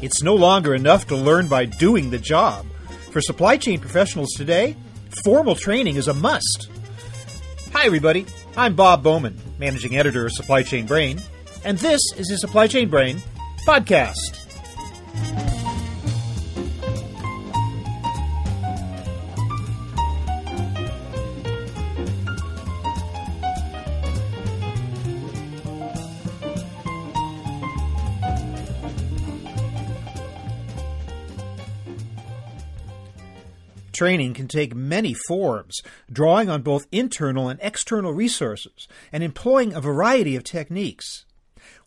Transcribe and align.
It's 0.00 0.22
no 0.22 0.34
longer 0.34 0.74
enough 0.74 1.06
to 1.08 1.16
learn 1.16 1.48
by 1.48 1.66
doing 1.66 2.08
the 2.08 2.18
job. 2.18 2.64
For 3.10 3.20
supply 3.20 3.58
chain 3.58 3.78
professionals 3.78 4.30
today, 4.30 4.74
formal 5.22 5.54
training 5.54 5.96
is 5.96 6.08
a 6.08 6.14
must. 6.14 6.70
Hi, 7.74 7.84
everybody. 7.84 8.24
I'm 8.56 8.74
Bob 8.74 9.02
Bowman, 9.02 9.38
managing 9.58 9.96
editor 9.96 10.24
of 10.24 10.32
Supply 10.32 10.62
Chain 10.62 10.86
Brain, 10.86 11.20
and 11.64 11.76
this 11.78 12.00
is 12.16 12.28
the 12.28 12.38
Supply 12.38 12.66
Chain 12.68 12.88
Brain 12.88 13.20
podcast. 13.66 14.47
Training 33.98 34.34
can 34.34 34.46
take 34.46 34.76
many 34.76 35.12
forms, 35.12 35.82
drawing 36.08 36.48
on 36.48 36.62
both 36.62 36.86
internal 36.92 37.48
and 37.48 37.58
external 37.60 38.12
resources, 38.12 38.86
and 39.10 39.24
employing 39.24 39.74
a 39.74 39.80
variety 39.80 40.36
of 40.36 40.44
techniques. 40.44 41.24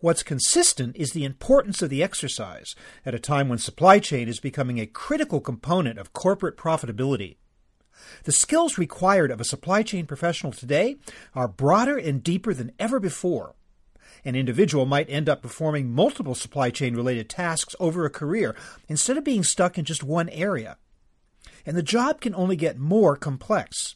What's 0.02 0.22
consistent 0.22 0.98
is 0.98 1.12
the 1.12 1.24
importance 1.24 1.82
of 1.82 1.90
the 1.90 2.04
exercise 2.04 2.76
at 3.06 3.16
a 3.16 3.20
time 3.20 3.48
when 3.48 3.60
supply 3.60 4.00
chain 4.00 4.28
is 4.28 4.42
becoming 4.42 4.78
a 4.78 4.88
critical 4.88 5.40
component 5.40 5.98
of 5.98 6.12
corporate 6.12 6.58
profitability. 6.58 7.38
The 8.26 8.34
skills 8.34 8.78
required 8.78 9.32
of 9.32 9.40
a 9.40 9.46
supply 9.46 9.82
chain 9.82 10.06
professional 10.06 10.52
today 10.52 10.98
are 11.34 11.48
broader 11.48 11.96
and 11.98 12.22
deeper 12.22 12.54
than 12.54 12.74
ever 12.78 13.00
before. 13.00 13.56
An 14.26 14.36
individual 14.36 14.86
might 14.86 15.10
end 15.10 15.30
up 15.30 15.42
performing 15.42 15.90
multiple 15.90 16.36
supply 16.36 16.72
chain 16.72 16.94
related 16.94 17.30
tasks 17.30 17.74
over 17.80 18.04
a 18.04 18.10
career 18.10 18.54
instead 18.90 19.18
of 19.18 19.24
being 19.24 19.46
stuck 19.46 19.78
in 19.78 19.86
just 19.86 20.04
one 20.04 20.28
area 20.28 20.76
and 21.66 21.78
the 21.78 21.84
job 21.84 22.22
can 22.22 22.36
only 22.36 22.56
get 22.56 22.78
more 22.78 23.16
complex. 23.16 23.96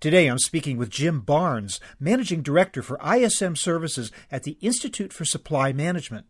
Today 0.00 0.28
I'm 0.28 0.38
speaking 0.38 0.78
with 0.78 0.88
Jim 0.88 1.20
Barnes, 1.20 1.78
Managing 1.98 2.42
Director 2.42 2.82
for 2.82 2.98
ISM 3.04 3.54
Services 3.54 4.10
at 4.30 4.44
the 4.44 4.56
Institute 4.62 5.12
for 5.12 5.26
Supply 5.26 5.72
Management. 5.72 6.26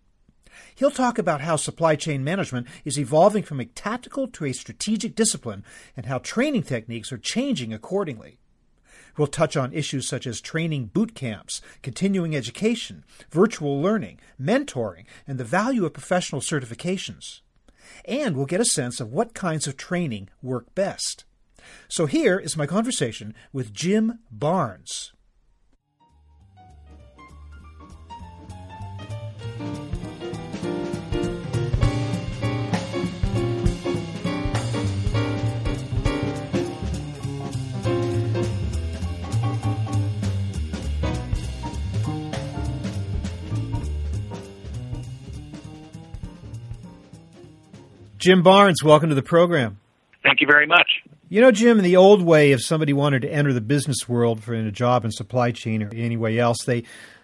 He'll 0.75 0.91
talk 0.91 1.19
about 1.19 1.41
how 1.41 1.57
supply 1.57 1.95
chain 1.95 2.25
management 2.25 2.67
is 2.85 2.99
evolving 2.99 3.45
from 3.45 3.61
a 3.61 3.65
tactical 3.65 4.27
to 4.29 4.45
a 4.45 4.53
strategic 4.53 5.15
discipline 5.15 5.65
and 5.97 6.07
how 6.07 6.19
training 6.19 6.65
techniques 6.65 7.13
are 7.13 7.19
changing 7.19 7.73
accordingly. 7.73 8.39
We'll 9.17 9.29
touch 9.29 9.57
on 9.57 9.73
issues 9.73 10.09
such 10.09 10.27
as 10.27 10.41
training 10.41 10.87
boot 10.87 11.15
camps, 11.15 11.61
continuing 11.83 12.35
education, 12.35 13.05
virtual 13.31 13.81
learning, 13.81 14.19
mentoring, 14.41 15.05
and 15.27 15.39
the 15.39 15.45
value 15.45 15.85
of 15.85 15.93
professional 15.93 16.41
certifications 16.41 17.41
and 18.05 18.37
we'll 18.37 18.47
get 18.47 18.61
a 18.61 18.65
sense 18.65 19.01
of 19.01 19.13
what 19.13 19.35
kinds 19.35 19.67
of 19.67 19.77
training 19.77 20.29
work 20.43 20.75
best. 20.75 21.25
So 21.89 22.07
here 22.07 22.39
is 22.39 22.57
my 22.57 22.67
conversation 22.67 23.35
with 23.53 23.73
Jim 23.73 24.21
Barnes. 24.31 25.13
Jim 48.21 48.43
Barnes, 48.43 48.85
welcome 48.85 49.09
to 49.09 49.15
the 49.15 49.23
program. 49.23 49.81
Thank 50.23 50.43
you 50.43 50.47
very 50.47 50.67
much. 50.67 51.03
You 51.31 51.41
know, 51.41 51.51
Jim, 51.51 51.79
in 51.79 51.85
the 51.85 51.97
old 51.97 52.21
way, 52.21 52.53
if 52.53 52.63
somebody 52.63 52.93
wanted 52.93 53.23
to 53.23 53.33
enter 53.33 53.55
the 53.55 53.63
business 53.63 54.07
world 54.07 54.43
for 54.45 54.53
a 54.53 54.71
job 54.71 55.07
in 55.07 55.11
supply 55.11 55.53
chain 55.53 55.83
or 55.83 55.91
any 55.95 56.19
way 56.19 56.39
else, 56.39 56.59
they 56.67 56.83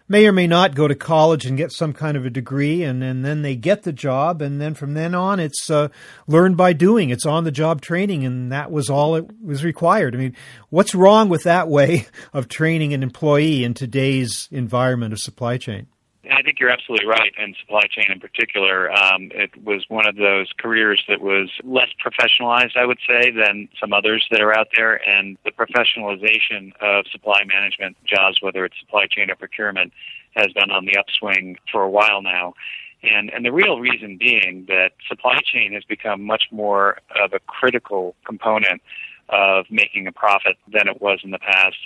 may 0.08 0.26
or 0.26 0.32
may 0.32 0.46
not 0.46 0.74
go 0.74 0.88
to 0.88 0.94
college 0.94 1.44
and 1.44 1.58
get 1.58 1.70
some 1.70 1.92
kind 1.92 2.16
of 2.16 2.24
a 2.24 2.30
degree, 2.30 2.82
and, 2.82 3.04
and 3.04 3.26
then 3.26 3.42
they 3.42 3.54
get 3.54 3.82
the 3.82 3.92
job, 3.92 4.40
and 4.40 4.58
then 4.58 4.72
from 4.72 4.94
then 4.94 5.14
on, 5.14 5.38
it's 5.38 5.68
uh, 5.68 5.88
learned 6.26 6.56
by 6.56 6.72
doing. 6.72 7.10
It's 7.10 7.26
on 7.26 7.44
the 7.44 7.52
job 7.52 7.82
training, 7.82 8.24
and 8.24 8.50
that 8.50 8.70
was 8.70 8.88
all 8.88 9.16
it 9.16 9.26
was 9.44 9.62
required. 9.64 10.14
I 10.14 10.18
mean, 10.18 10.36
what's 10.70 10.94
wrong 10.94 11.28
with 11.28 11.42
that 11.42 11.68
way 11.68 12.06
of 12.32 12.48
training 12.48 12.94
an 12.94 13.02
employee 13.02 13.64
in 13.64 13.74
today's 13.74 14.48
environment 14.50 15.12
of 15.12 15.18
supply 15.18 15.58
chain? 15.58 15.88
I 16.31 16.42
think 16.42 16.59
you're 16.59 16.70
absolutely 16.70 17.06
right. 17.06 17.32
In 17.38 17.54
supply 17.60 17.82
chain, 17.91 18.06
in 18.10 18.20
particular, 18.20 18.91
um, 18.92 19.31
it 19.34 19.50
was 19.64 19.84
one 19.88 20.06
of 20.06 20.16
those 20.16 20.53
careers 20.59 21.03
that 21.09 21.20
was 21.20 21.50
less 21.62 21.88
professionalized, 22.04 22.76
I 22.76 22.84
would 22.84 22.98
say, 23.06 23.31
than 23.31 23.69
some 23.81 23.92
others 23.92 24.26
that 24.31 24.41
are 24.41 24.56
out 24.56 24.69
there. 24.76 24.97
And 25.09 25.37
the 25.44 25.53
professionalization 25.53 26.72
of 26.81 27.06
supply 27.10 27.44
management 27.44 27.97
jobs, 28.04 28.38
whether 28.41 28.64
it's 28.64 28.78
supply 28.81 29.06
chain 29.06 29.31
or 29.31 29.37
procurement, 29.37 29.92
has 30.34 30.53
been 30.53 30.70
on 30.70 30.84
the 30.84 30.97
upswing 30.97 31.56
for 31.70 31.82
a 31.82 31.91
while 31.91 32.22
now. 32.22 32.54
And, 33.03 33.31
and 33.32 33.44
the 33.44 33.53
real 33.53 33.78
reason 33.78 34.16
being 34.16 34.64
that 34.69 34.93
supply 35.08 35.41
chain 35.44 35.72
has 35.75 35.84
become 35.84 36.22
much 36.22 36.44
more 36.50 36.98
of 37.22 37.32
a 37.32 37.38
critical 37.41 38.14
component 38.25 38.82
of 39.28 39.66
making 39.70 40.06
a 40.06 40.12
profit 40.12 40.56
than 40.72 40.88
it 40.88 41.00
was 41.00 41.20
in 41.25 41.31
the 41.31 41.38
past. 41.38 41.76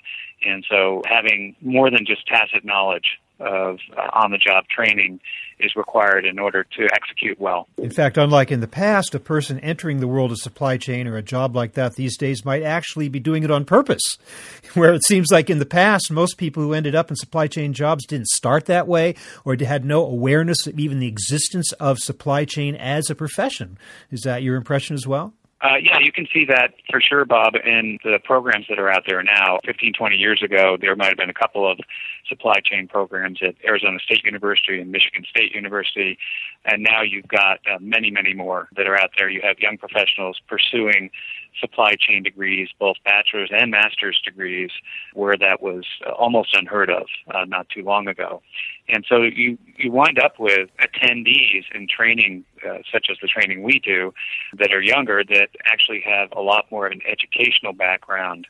And 0.44 0.64
so 0.68 1.02
having 1.06 1.56
more 1.60 1.90
than 1.90 2.04
just 2.06 2.26
tacit 2.26 2.64
knowledge 2.64 3.18
of 3.40 3.78
uh, 3.96 4.08
on 4.12 4.30
the 4.30 4.38
job 4.38 4.64
training 4.68 5.20
is 5.58 5.76
required 5.76 6.24
in 6.24 6.38
order 6.38 6.64
to 6.64 6.88
execute 6.92 7.38
well. 7.38 7.68
In 7.76 7.90
fact, 7.90 8.16
unlike 8.16 8.50
in 8.50 8.60
the 8.60 8.68
past, 8.68 9.14
a 9.14 9.20
person 9.20 9.58
entering 9.60 10.00
the 10.00 10.08
world 10.08 10.32
of 10.32 10.38
supply 10.38 10.76
chain 10.76 11.06
or 11.06 11.16
a 11.16 11.22
job 11.22 11.54
like 11.54 11.74
that 11.74 11.96
these 11.96 12.16
days 12.16 12.44
might 12.44 12.62
actually 12.62 13.08
be 13.08 13.20
doing 13.20 13.42
it 13.42 13.50
on 13.50 13.64
purpose. 13.64 14.16
Where 14.74 14.94
it 14.94 15.04
seems 15.04 15.28
like 15.30 15.50
in 15.50 15.58
the 15.58 15.66
past, 15.66 16.10
most 16.10 16.38
people 16.38 16.62
who 16.62 16.72
ended 16.72 16.94
up 16.94 17.10
in 17.10 17.16
supply 17.16 17.46
chain 17.46 17.72
jobs 17.72 18.06
didn't 18.06 18.28
start 18.28 18.66
that 18.66 18.86
way 18.86 19.14
or 19.44 19.56
had 19.60 19.84
no 19.84 20.04
awareness 20.04 20.66
of 20.66 20.78
even 20.78 20.98
the 20.98 21.08
existence 21.08 21.72
of 21.72 21.98
supply 21.98 22.44
chain 22.44 22.74
as 22.74 23.10
a 23.10 23.14
profession. 23.14 23.78
Is 24.10 24.22
that 24.22 24.42
your 24.42 24.56
impression 24.56 24.94
as 24.94 25.06
well? 25.06 25.34
Uh, 25.62 25.76
yeah, 25.82 25.98
you 25.98 26.10
can 26.10 26.26
see 26.32 26.46
that 26.46 26.72
for 26.90 27.02
sure, 27.02 27.26
Bob, 27.26 27.54
in 27.54 27.98
the 28.02 28.18
programs 28.24 28.64
that 28.68 28.78
are 28.78 28.90
out 28.90 29.02
there 29.06 29.22
now. 29.22 29.58
15, 29.66 29.92
20 29.92 30.16
years 30.16 30.42
ago, 30.42 30.78
there 30.80 30.96
might 30.96 31.08
have 31.08 31.18
been 31.18 31.28
a 31.28 31.34
couple 31.34 31.70
of 31.70 31.78
supply 32.26 32.60
chain 32.64 32.88
programs 32.88 33.40
at 33.42 33.56
Arizona 33.66 33.98
State 33.98 34.24
University 34.24 34.80
and 34.80 34.90
Michigan 34.90 35.24
State 35.28 35.54
University, 35.54 36.16
and 36.64 36.82
now 36.82 37.02
you've 37.02 37.28
got 37.28 37.58
uh, 37.70 37.76
many, 37.78 38.10
many 38.10 38.32
more 38.32 38.68
that 38.76 38.86
are 38.86 38.98
out 38.98 39.10
there. 39.18 39.28
You 39.28 39.42
have 39.42 39.58
young 39.58 39.76
professionals 39.76 40.40
pursuing 40.48 41.10
supply 41.58 41.94
chain 41.98 42.22
degrees, 42.22 42.68
both 42.78 42.96
bachelor's 43.04 43.50
and 43.52 43.70
master's 43.70 44.20
degrees, 44.24 44.70
where 45.14 45.36
that 45.36 45.62
was 45.62 45.84
almost 46.18 46.54
unheard 46.54 46.90
of 46.90 47.06
uh, 47.34 47.44
not 47.46 47.68
too 47.68 47.82
long 47.82 48.08
ago. 48.08 48.42
And 48.88 49.04
so 49.08 49.22
you, 49.22 49.58
you 49.76 49.90
wind 49.90 50.18
up 50.18 50.38
with 50.38 50.68
attendees 50.78 51.64
in 51.74 51.86
training, 51.88 52.44
uh, 52.68 52.78
such 52.92 53.06
as 53.10 53.16
the 53.22 53.28
training 53.28 53.62
we 53.62 53.80
do, 53.80 54.12
that 54.58 54.72
are 54.72 54.82
younger 54.82 55.22
that 55.24 55.48
actually 55.64 56.02
have 56.04 56.30
a 56.32 56.40
lot 56.40 56.66
more 56.70 56.86
of 56.86 56.92
an 56.92 57.00
educational 57.06 57.72
background 57.72 58.46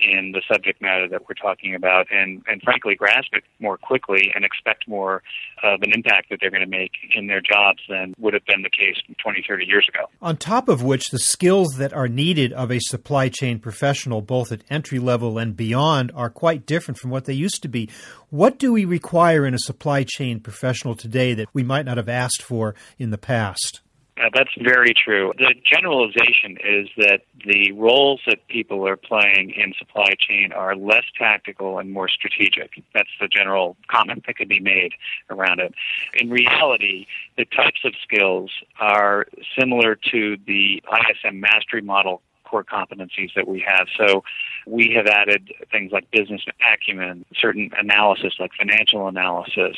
in 0.00 0.32
the 0.32 0.42
subject 0.50 0.82
matter 0.82 1.08
that 1.08 1.22
we're 1.28 1.34
talking 1.34 1.74
about 1.74 2.06
and, 2.10 2.42
and 2.46 2.60
frankly 2.62 2.94
grasp 2.94 3.28
it 3.32 3.44
more 3.60 3.78
quickly 3.78 4.32
and 4.34 4.44
expect 4.44 4.88
more 4.88 5.22
of 5.62 5.82
an 5.82 5.92
impact 5.92 6.30
that 6.30 6.38
they're 6.40 6.50
going 6.50 6.62
to 6.62 6.68
make 6.68 6.92
in 7.14 7.26
their 7.26 7.40
jobs 7.40 7.80
than 7.88 8.12
would 8.18 8.34
have 8.34 8.44
been 8.44 8.62
the 8.62 8.70
case 8.70 8.96
20, 9.22 9.44
30 9.46 9.64
years 9.66 9.88
ago. 9.88 10.06
On 10.20 10.36
top 10.36 10.68
of 10.68 10.82
which, 10.82 11.10
the 11.10 11.18
skills 11.18 11.76
that 11.76 11.92
are 11.92 12.08
needed 12.08 12.52
of 12.52 12.70
a 12.70 12.80
supply 12.80 13.28
chain 13.28 13.58
professional, 13.58 14.20
both 14.20 14.50
at 14.50 14.62
entry 14.68 14.98
level 14.98 15.38
and 15.38 15.56
beyond, 15.56 16.10
are 16.14 16.30
quite 16.30 16.66
different 16.66 16.98
from 16.98 17.10
what 17.10 17.24
they 17.24 17.32
used 17.32 17.62
to 17.62 17.68
be. 17.68 17.88
What 18.30 18.58
do 18.58 18.72
we 18.72 18.84
require 18.84 19.46
in 19.46 19.54
a 19.54 19.58
supply 19.58 20.04
chain 20.04 20.40
professional 20.40 20.96
today 20.96 21.34
that 21.34 21.48
we 21.52 21.62
might 21.62 21.86
not 21.86 21.96
have 21.96 22.08
asked 22.08 22.42
for 22.42 22.74
in 22.98 23.10
the 23.10 23.18
past? 23.18 23.80
Uh, 24.16 24.30
that's 24.32 24.50
very 24.60 24.94
true. 24.94 25.32
The 25.38 25.54
generalization 25.64 26.56
is 26.62 26.88
that 26.98 27.22
the 27.44 27.72
roles 27.72 28.20
that 28.26 28.46
people 28.46 28.86
are 28.86 28.96
playing 28.96 29.50
in 29.50 29.74
supply 29.76 30.14
chain 30.18 30.52
are 30.52 30.76
less 30.76 31.02
tactical 31.18 31.80
and 31.80 31.90
more 31.90 32.08
strategic. 32.08 32.70
That's 32.94 33.08
the 33.20 33.26
general 33.26 33.76
comment 33.88 34.24
that 34.26 34.36
could 34.36 34.48
be 34.48 34.60
made 34.60 34.92
around 35.30 35.58
it. 35.58 35.74
In 36.14 36.30
reality, 36.30 37.06
the 37.36 37.44
types 37.44 37.80
of 37.84 37.94
skills 38.04 38.52
are 38.78 39.26
similar 39.58 39.96
to 40.12 40.36
the 40.46 40.80
ISM 40.86 41.40
mastery 41.40 41.82
model 41.82 42.22
core 42.44 42.62
competencies 42.62 43.34
that 43.34 43.48
we 43.48 43.64
have. 43.66 43.88
So 43.96 44.22
we 44.66 44.92
have 44.96 45.06
added 45.06 45.52
things 45.72 45.90
like 45.90 46.08
business 46.12 46.42
acumen, 46.72 47.24
certain 47.34 47.70
analysis 47.76 48.34
like 48.38 48.52
financial 48.56 49.08
analysis, 49.08 49.76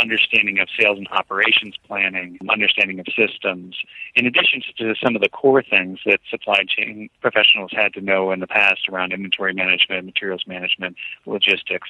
understanding 0.00 0.58
of 0.58 0.68
sales 0.78 0.98
and 0.98 1.08
operations 1.08 1.74
planning, 1.86 2.38
understanding 2.48 3.00
of 3.00 3.06
systems, 3.16 3.76
in 4.14 4.26
addition 4.26 4.62
to 4.78 4.94
some 5.02 5.16
of 5.16 5.22
the 5.22 5.28
core 5.28 5.62
things 5.62 6.00
that 6.06 6.20
supply 6.30 6.64
chain 6.66 7.08
professionals 7.20 7.70
had 7.72 7.92
to 7.94 8.00
know 8.00 8.32
in 8.32 8.40
the 8.40 8.46
past 8.46 8.88
around 8.88 9.12
inventory 9.12 9.54
management, 9.54 10.04
materials 10.04 10.44
management, 10.46 10.96
logistics, 11.26 11.88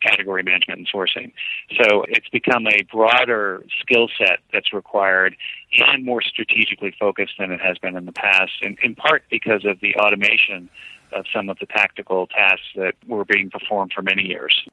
category 0.00 0.42
management, 0.42 0.78
and 0.78 0.88
sourcing. 0.88 1.32
So 1.82 2.04
it's 2.08 2.28
become 2.28 2.66
a 2.66 2.82
broader 2.92 3.64
skill 3.80 4.08
set 4.18 4.40
that's 4.52 4.72
required 4.72 5.36
and 5.78 6.04
more 6.04 6.22
strategically 6.22 6.94
focused 6.98 7.34
than 7.38 7.50
it 7.50 7.60
has 7.60 7.78
been 7.78 7.96
in 7.96 8.06
the 8.06 8.12
past, 8.12 8.52
in, 8.62 8.76
in 8.82 8.94
part 8.94 9.24
because 9.30 9.64
of 9.64 9.80
the 9.80 9.94
automation 9.96 10.68
of 11.12 11.24
some 11.32 11.48
of 11.48 11.58
the 11.58 11.66
tactical 11.66 12.26
tasks 12.26 12.66
that 12.76 12.94
were 13.06 13.24
being 13.24 13.50
performed 13.50 13.92
for 13.94 14.02
many 14.02 14.22
years. 14.26 14.66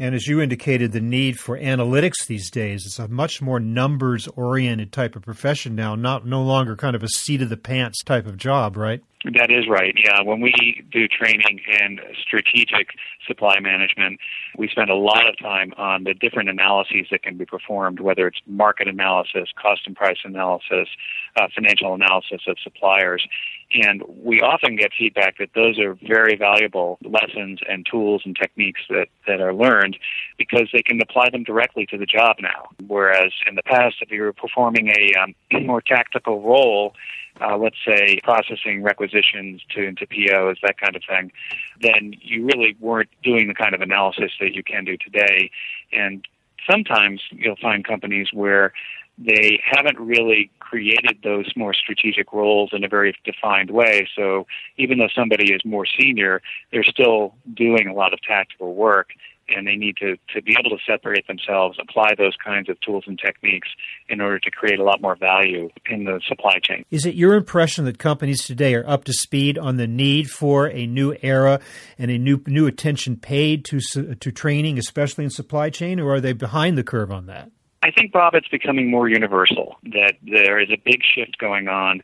And 0.00 0.14
as 0.14 0.26
you 0.26 0.40
indicated, 0.40 0.92
the 0.92 1.00
need 1.02 1.38
for 1.38 1.58
analytics 1.58 2.26
these 2.26 2.50
days 2.50 2.86
is 2.86 2.98
a 2.98 3.06
much 3.06 3.42
more 3.42 3.60
numbers 3.60 4.26
oriented 4.28 4.92
type 4.92 5.14
of 5.14 5.20
profession 5.20 5.74
now, 5.74 5.94
not 5.94 6.24
no 6.24 6.42
longer 6.42 6.74
kind 6.74 6.96
of 6.96 7.02
a 7.02 7.08
seat 7.08 7.42
of 7.42 7.50
the 7.50 7.58
pants 7.58 8.02
type 8.02 8.26
of 8.26 8.38
job, 8.38 8.78
right? 8.78 9.04
That 9.24 9.50
is 9.50 9.68
right. 9.68 9.94
Yeah, 10.02 10.22
when 10.22 10.40
we 10.40 10.82
do 10.90 11.06
training 11.06 11.60
in 11.68 12.00
strategic 12.22 12.94
supply 13.26 13.60
management, 13.60 14.18
we 14.56 14.66
spend 14.66 14.88
a 14.88 14.94
lot 14.94 15.28
of 15.28 15.38
time 15.38 15.74
on 15.76 16.04
the 16.04 16.14
different 16.14 16.48
analyses 16.48 17.08
that 17.10 17.22
can 17.22 17.36
be 17.36 17.44
performed, 17.44 18.00
whether 18.00 18.26
it's 18.26 18.40
market 18.46 18.88
analysis, 18.88 19.50
cost 19.60 19.82
and 19.86 19.94
price 19.94 20.16
analysis, 20.24 20.88
uh, 21.36 21.48
financial 21.54 21.92
analysis 21.92 22.40
of 22.48 22.56
suppliers. 22.62 23.26
And 23.74 24.02
we 24.08 24.40
often 24.40 24.74
get 24.74 24.90
feedback 24.98 25.36
that 25.38 25.50
those 25.54 25.78
are 25.78 25.98
very 26.02 26.34
valuable 26.34 26.98
lessons 27.04 27.60
and 27.68 27.86
tools 27.88 28.22
and 28.24 28.34
techniques 28.34 28.80
that, 28.88 29.08
that 29.26 29.42
are 29.42 29.52
learned 29.52 29.98
because 30.38 30.68
they 30.72 30.82
can 30.82 30.98
apply 31.02 31.28
them 31.30 31.44
directly 31.44 31.84
to 31.86 31.98
the 31.98 32.06
job 32.06 32.36
now. 32.40 32.70
Whereas 32.86 33.32
in 33.46 33.54
the 33.54 33.62
past, 33.62 33.96
if 34.00 34.10
you 34.10 34.22
were 34.22 34.32
performing 34.32 34.88
a 34.88 35.12
um, 35.20 35.34
more 35.66 35.82
tactical 35.82 36.40
role, 36.40 36.94
uh, 37.40 37.56
let's 37.56 37.76
say 37.86 38.20
processing 38.22 38.82
requisitions 38.82 39.62
to 39.70 39.82
into 39.82 40.06
POs, 40.06 40.58
that 40.62 40.78
kind 40.78 40.96
of 40.96 41.02
thing, 41.08 41.32
then 41.80 42.14
you 42.20 42.44
really 42.44 42.76
weren't 42.80 43.10
doing 43.22 43.48
the 43.48 43.54
kind 43.54 43.74
of 43.74 43.80
analysis 43.80 44.32
that 44.40 44.54
you 44.54 44.62
can 44.62 44.84
do 44.84 44.96
today. 44.96 45.50
And 45.92 46.26
sometimes 46.70 47.22
you'll 47.30 47.56
find 47.56 47.84
companies 47.84 48.28
where 48.32 48.72
they 49.18 49.60
haven't 49.62 49.98
really 49.98 50.50
created 50.60 51.18
those 51.22 51.50
more 51.54 51.74
strategic 51.74 52.32
roles 52.32 52.70
in 52.72 52.84
a 52.84 52.88
very 52.88 53.14
defined 53.24 53.70
way. 53.70 54.08
So 54.16 54.46
even 54.78 54.98
though 54.98 55.10
somebody 55.14 55.52
is 55.52 55.60
more 55.64 55.84
senior, 55.84 56.40
they're 56.72 56.84
still 56.84 57.34
doing 57.52 57.86
a 57.86 57.92
lot 57.92 58.14
of 58.14 58.20
tactical 58.22 58.74
work 58.74 59.10
and 59.54 59.66
they 59.66 59.76
need 59.76 59.96
to, 59.98 60.16
to 60.34 60.42
be 60.42 60.56
able 60.58 60.70
to 60.70 60.82
separate 60.86 61.26
themselves, 61.26 61.78
apply 61.80 62.14
those 62.16 62.34
kinds 62.42 62.68
of 62.68 62.80
tools 62.80 63.04
and 63.06 63.18
techniques 63.18 63.68
in 64.08 64.20
order 64.20 64.38
to 64.38 64.50
create 64.50 64.78
a 64.78 64.84
lot 64.84 65.00
more 65.00 65.16
value 65.16 65.68
in 65.88 66.04
the 66.04 66.20
supply 66.26 66.58
chain. 66.62 66.84
Is 66.90 67.06
it 67.06 67.14
your 67.14 67.34
impression 67.34 67.84
that 67.84 67.98
companies 67.98 68.44
today 68.44 68.74
are 68.74 68.88
up 68.88 69.04
to 69.04 69.12
speed 69.12 69.58
on 69.58 69.76
the 69.76 69.86
need 69.86 70.30
for 70.30 70.68
a 70.68 70.86
new 70.86 71.16
era 71.22 71.60
and 71.98 72.10
a 72.10 72.18
new 72.18 72.42
new 72.46 72.66
attention 72.66 73.16
paid 73.16 73.64
to 73.66 73.80
to 73.80 74.32
training, 74.32 74.78
especially 74.78 75.24
in 75.24 75.30
supply 75.30 75.70
chain, 75.70 76.00
or 76.00 76.14
are 76.14 76.20
they 76.20 76.32
behind 76.32 76.78
the 76.78 76.84
curve 76.84 77.10
on 77.10 77.26
that? 77.26 77.50
I 77.82 77.90
think, 77.90 78.12
Bob, 78.12 78.34
it's 78.34 78.48
becoming 78.48 78.90
more 78.90 79.08
universal 79.08 79.76
that 79.84 80.14
there 80.22 80.60
is 80.60 80.68
a 80.70 80.76
big 80.84 81.00
shift 81.02 81.38
going 81.38 81.68
on 81.68 82.02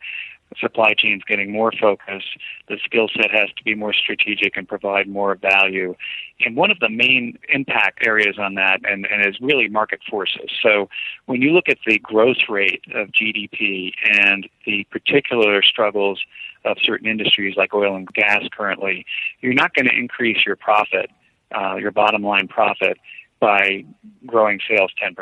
supply 0.58 0.94
chains 0.94 1.22
getting 1.26 1.52
more 1.52 1.72
focused. 1.72 2.38
The 2.68 2.78
skill 2.84 3.08
set 3.14 3.30
has 3.30 3.48
to 3.56 3.64
be 3.64 3.74
more 3.74 3.92
strategic 3.92 4.56
and 4.56 4.66
provide 4.66 5.08
more 5.08 5.34
value. 5.34 5.94
And 6.40 6.56
one 6.56 6.70
of 6.70 6.78
the 6.80 6.88
main 6.88 7.38
impact 7.48 8.06
areas 8.06 8.36
on 8.38 8.54
that 8.54 8.80
and, 8.84 9.06
and 9.06 9.26
is 9.26 9.40
really 9.40 9.68
market 9.68 10.00
forces. 10.08 10.50
So 10.62 10.88
when 11.26 11.42
you 11.42 11.52
look 11.52 11.68
at 11.68 11.78
the 11.86 11.98
growth 11.98 12.48
rate 12.48 12.84
of 12.94 13.08
GDP 13.08 13.92
and 14.04 14.48
the 14.64 14.86
particular 14.90 15.62
struggles 15.62 16.20
of 16.64 16.76
certain 16.82 17.08
industries 17.08 17.56
like 17.56 17.74
oil 17.74 17.96
and 17.96 18.08
gas 18.12 18.42
currently, 18.56 19.06
you're 19.40 19.54
not 19.54 19.74
going 19.74 19.86
to 19.86 19.96
increase 19.96 20.44
your 20.44 20.56
profit, 20.56 21.10
uh, 21.54 21.76
your 21.76 21.90
bottom 21.90 22.22
line 22.22 22.48
profit 22.48 22.98
by 23.40 23.84
growing 24.24 24.58
sales 24.68 24.90
10%. 25.02 25.14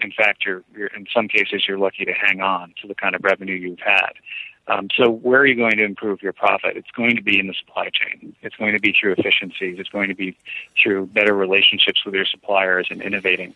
In 0.00 0.12
fact, 0.12 0.44
you're, 0.46 0.62
you're, 0.76 0.88
in 0.88 1.06
some 1.12 1.28
cases 1.28 1.64
you're 1.66 1.78
lucky 1.78 2.04
to 2.04 2.12
hang 2.12 2.40
on 2.40 2.72
to 2.80 2.88
the 2.88 2.94
kind 2.94 3.14
of 3.14 3.22
revenue 3.24 3.54
you've 3.54 3.80
had. 3.80 4.12
Um, 4.68 4.88
so 4.94 5.10
where 5.10 5.40
are 5.40 5.46
you 5.46 5.56
going 5.56 5.78
to 5.78 5.84
improve 5.84 6.22
your 6.22 6.34
profit? 6.34 6.76
It's 6.76 6.90
going 6.90 7.16
to 7.16 7.22
be 7.22 7.40
in 7.40 7.46
the 7.46 7.54
supply 7.54 7.88
chain. 7.90 8.36
It's 8.42 8.54
going 8.56 8.74
to 8.74 8.80
be 8.80 8.94
through 8.98 9.12
efficiencies. 9.12 9.78
It's 9.78 9.88
going 9.88 10.08
to 10.08 10.14
be 10.14 10.36
through 10.80 11.06
better 11.06 11.34
relationships 11.34 12.04
with 12.04 12.14
your 12.14 12.26
suppliers 12.26 12.86
and 12.90 13.00
innovating. 13.00 13.54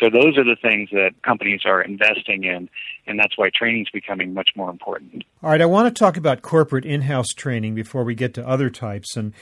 So 0.00 0.08
those 0.08 0.38
are 0.38 0.44
the 0.44 0.56
things 0.60 0.88
that 0.92 1.10
companies 1.22 1.60
are 1.66 1.82
investing 1.82 2.44
in, 2.44 2.70
and 3.06 3.18
that's 3.18 3.36
why 3.36 3.50
training 3.54 3.82
is 3.82 3.90
becoming 3.92 4.32
much 4.32 4.50
more 4.56 4.70
important. 4.70 5.24
All 5.42 5.50
right, 5.50 5.60
I 5.60 5.66
want 5.66 5.94
to 5.94 5.98
talk 5.98 6.16
about 6.16 6.40
corporate 6.40 6.86
in-house 6.86 7.28
training 7.36 7.74
before 7.74 8.02
we 8.02 8.14
get 8.14 8.32
to 8.34 8.48
other 8.48 8.70
types 8.70 9.16
and 9.16 9.34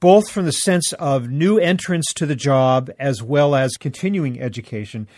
both 0.00 0.30
from 0.30 0.44
the 0.44 0.52
sense 0.52 0.92
of 0.94 1.28
new 1.28 1.58
entrants 1.58 2.12
to 2.14 2.26
the 2.26 2.36
job 2.36 2.90
as 2.98 3.22
well 3.22 3.54
as 3.54 3.76
continuing 3.78 4.40
education. 4.40 5.08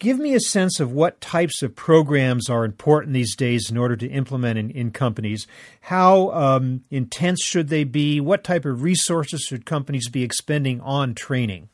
Give 0.00 0.18
me 0.18 0.34
a 0.34 0.40
sense 0.40 0.80
of 0.80 0.92
what 0.92 1.20
types 1.20 1.62
of 1.62 1.76
programs 1.76 2.50
are 2.50 2.64
important 2.64 3.14
these 3.14 3.36
days 3.36 3.70
in 3.70 3.76
order 3.76 3.96
to 3.96 4.08
implement 4.08 4.58
in, 4.58 4.70
in 4.70 4.90
companies. 4.90 5.46
How 5.82 6.30
um, 6.32 6.82
intense 6.90 7.42
should 7.42 7.68
they 7.68 7.84
be? 7.84 8.20
What 8.20 8.44
type 8.44 8.64
of 8.64 8.82
resources 8.82 9.42
should 9.42 9.64
companies 9.64 10.08
be 10.08 10.22
expending 10.22 10.80
on 10.80 11.14
training? 11.14 11.68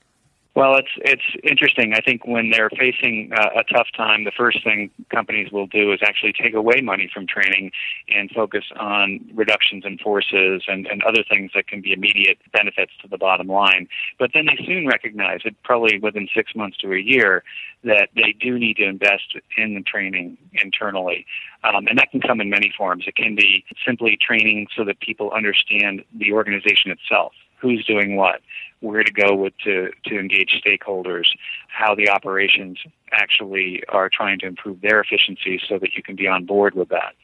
Well, 0.56 0.74
it's 0.74 0.90
it's 0.96 1.22
interesting. 1.44 1.94
I 1.94 2.00
think 2.00 2.26
when 2.26 2.50
they're 2.50 2.70
facing 2.70 3.30
uh, 3.32 3.50
a 3.60 3.64
tough 3.72 3.86
time, 3.96 4.24
the 4.24 4.32
first 4.36 4.64
thing 4.64 4.90
companies 5.08 5.52
will 5.52 5.68
do 5.68 5.92
is 5.92 6.00
actually 6.02 6.32
take 6.32 6.54
away 6.54 6.80
money 6.82 7.08
from 7.12 7.28
training 7.28 7.70
and 8.08 8.28
focus 8.32 8.64
on 8.76 9.20
reductions 9.32 9.84
in 9.86 9.98
forces 9.98 10.64
and, 10.66 10.88
and 10.88 11.04
other 11.04 11.22
things 11.28 11.52
that 11.54 11.68
can 11.68 11.80
be 11.80 11.92
immediate 11.92 12.38
benefits 12.52 12.90
to 13.00 13.08
the 13.08 13.16
bottom 13.16 13.46
line. 13.46 13.86
But 14.18 14.32
then 14.34 14.46
they 14.46 14.58
soon 14.66 14.88
recognize 14.88 15.40
it, 15.44 15.54
probably 15.62 16.00
within 16.00 16.28
six 16.34 16.52
months 16.56 16.76
to 16.78 16.92
a 16.94 16.98
year, 16.98 17.44
that 17.84 18.08
they 18.16 18.34
do 18.38 18.58
need 18.58 18.76
to 18.78 18.84
invest 18.84 19.36
in 19.56 19.74
the 19.74 19.82
training 19.82 20.36
internally. 20.60 21.26
Um, 21.62 21.86
and 21.86 21.96
that 21.98 22.10
can 22.10 22.20
come 22.20 22.40
in 22.40 22.50
many 22.50 22.72
forms. 22.76 23.04
It 23.06 23.14
can 23.14 23.36
be 23.36 23.64
simply 23.86 24.18
training 24.20 24.66
so 24.76 24.84
that 24.84 24.98
people 24.98 25.30
understand 25.30 26.02
the 26.12 26.32
organization 26.32 26.90
itself 26.90 27.32
who's 27.60 27.84
doing 27.84 28.16
what, 28.16 28.40
where 28.80 29.02
to 29.02 29.12
go 29.12 29.34
with 29.34 29.52
to, 29.64 29.90
to 30.06 30.18
engage 30.18 30.60
stakeholders, 30.64 31.26
how 31.68 31.94
the 31.94 32.08
operations 32.08 32.78
actually 33.12 33.82
are 33.88 34.08
trying 34.08 34.38
to 34.38 34.46
improve 34.46 34.80
their 34.80 35.00
efficiency 35.00 35.60
so 35.68 35.78
that 35.78 35.94
you 35.94 36.02
can 36.02 36.16
be 36.16 36.26
on 36.26 36.44
board 36.44 36.74
with 36.74 36.88
that. 36.88 37.14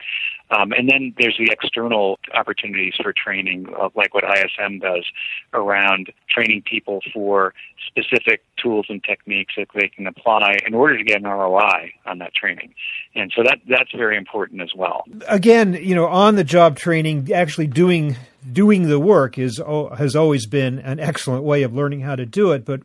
Um, 0.50 0.72
and 0.72 0.88
then 0.88 1.12
there's 1.18 1.36
the 1.38 1.50
external 1.50 2.18
opportunities 2.34 2.94
for 3.02 3.12
training, 3.12 3.66
uh, 3.78 3.88
like 3.96 4.14
what 4.14 4.24
ISM 4.24 4.78
does 4.78 5.04
around 5.52 6.12
training 6.28 6.62
people 6.62 7.00
for 7.12 7.52
specific 7.86 8.42
tools 8.56 8.86
and 8.88 9.02
techniques 9.02 9.54
that 9.56 9.68
they 9.74 9.88
can 9.88 10.06
apply 10.06 10.58
in 10.66 10.74
order 10.74 10.96
to 10.96 11.04
get 11.04 11.16
an 11.16 11.24
ROI 11.24 11.92
on 12.04 12.18
that 12.18 12.34
training. 12.34 12.74
And 13.14 13.32
so 13.34 13.42
that 13.42 13.58
that's 13.68 13.92
very 13.92 14.16
important 14.16 14.60
as 14.60 14.70
well. 14.74 15.04
Again, 15.26 15.74
you 15.74 15.94
know, 15.94 16.06
on 16.06 16.36
the 16.36 16.44
job 16.44 16.76
training, 16.76 17.32
actually 17.32 17.66
doing 17.66 18.16
doing 18.52 18.88
the 18.88 19.00
work 19.00 19.38
is 19.38 19.60
oh, 19.64 19.94
has 19.94 20.16
always 20.16 20.46
been 20.46 20.78
an 20.78 21.00
excellent 21.00 21.44
way 21.44 21.62
of 21.62 21.74
learning 21.74 22.00
how 22.00 22.16
to 22.16 22.26
do 22.26 22.52
it, 22.52 22.64
but 22.64 22.80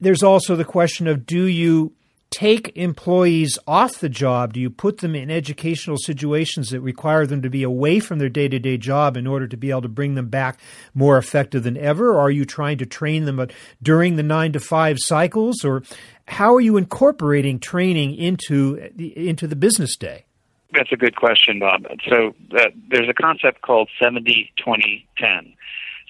there's 0.00 0.22
also 0.22 0.56
the 0.56 0.64
question 0.64 1.06
of 1.06 1.26
do 1.26 1.46
you 1.46 1.92
take 2.30 2.76
employees 2.76 3.58
off 3.66 3.98
the 4.00 4.10
job? 4.10 4.52
Do 4.52 4.60
you 4.60 4.68
put 4.68 4.98
them 4.98 5.14
in 5.14 5.30
educational 5.30 5.96
situations 5.96 6.68
that 6.68 6.82
require 6.82 7.24
them 7.24 7.40
to 7.40 7.48
be 7.48 7.62
away 7.62 7.98
from 7.98 8.18
their 8.18 8.28
day 8.28 8.46
to 8.46 8.58
day 8.58 8.76
job 8.76 9.16
in 9.16 9.26
order 9.26 9.46
to 9.46 9.56
be 9.56 9.70
able 9.70 9.82
to 9.82 9.88
bring 9.88 10.16
them 10.16 10.28
back 10.28 10.60
more 10.92 11.16
effective 11.16 11.62
than 11.62 11.78
ever? 11.78 12.10
Or 12.10 12.20
are 12.20 12.30
you 12.30 12.44
trying 12.44 12.76
to 12.78 12.86
train 12.86 13.24
them 13.24 13.46
during 13.82 14.16
the 14.16 14.22
nine 14.22 14.52
to 14.52 14.60
five 14.60 14.98
cycles? 15.00 15.64
Or 15.64 15.82
how 16.28 16.54
are 16.54 16.60
you 16.60 16.76
incorporating 16.76 17.58
training 17.58 18.14
into 18.16 18.90
the, 18.94 19.28
into 19.28 19.46
the 19.46 19.56
business 19.56 19.96
day? 19.96 20.25
That's 20.72 20.92
a 20.92 20.96
good 20.96 21.16
question, 21.16 21.60
Bob. 21.60 21.86
So 22.08 22.34
uh, 22.56 22.70
there's 22.90 23.08
a 23.08 23.14
concept 23.14 23.62
called 23.62 23.88
70 24.00 24.52
20 24.56 25.06
10. 25.16 25.54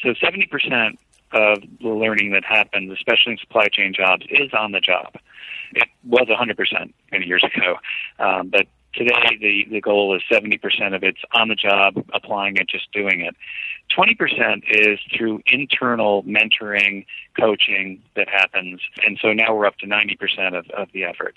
So 0.03 0.11
70% 0.11 0.97
of 1.33 1.63
the 1.81 1.89
learning 1.89 2.33
that 2.33 2.45
happens, 2.45 2.91
especially 2.93 3.33
in 3.33 3.39
supply 3.39 3.69
chain 3.69 3.93
jobs, 3.95 4.25
is 4.31 4.53
on 4.53 4.73
the 4.73 4.81
job. 4.81 5.15
It 5.73 5.89
was 6.05 6.29
100% 6.29 6.93
many 7.11 7.27
years 7.27 7.45
ago, 7.45 7.77
um, 8.19 8.49
but 8.49 8.67
today 8.95 9.37
the, 9.41 9.67
the 9.71 9.81
goal 9.81 10.15
is 10.17 10.23
70% 10.31 10.95
of 10.95 11.03
it's 11.03 11.21
on 11.33 11.49
the 11.49 11.55
job, 11.55 12.03
applying 12.15 12.57
it, 12.57 12.69
just 12.69 12.91
doing 12.93 13.21
it. 13.21 13.35
20% 13.97 14.63
is 14.69 14.99
through 15.17 15.43
internal 15.47 16.23
mentoring, 16.23 17.05
coaching 17.39 18.03
that 18.15 18.29
happens, 18.29 18.81
and 19.05 19.19
so 19.21 19.33
now 19.33 19.55
we're 19.55 19.67
up 19.67 19.77
to 19.79 19.87
90% 19.87 20.57
of, 20.57 20.69
of 20.71 20.89
the 20.93 21.05
effort. 21.05 21.35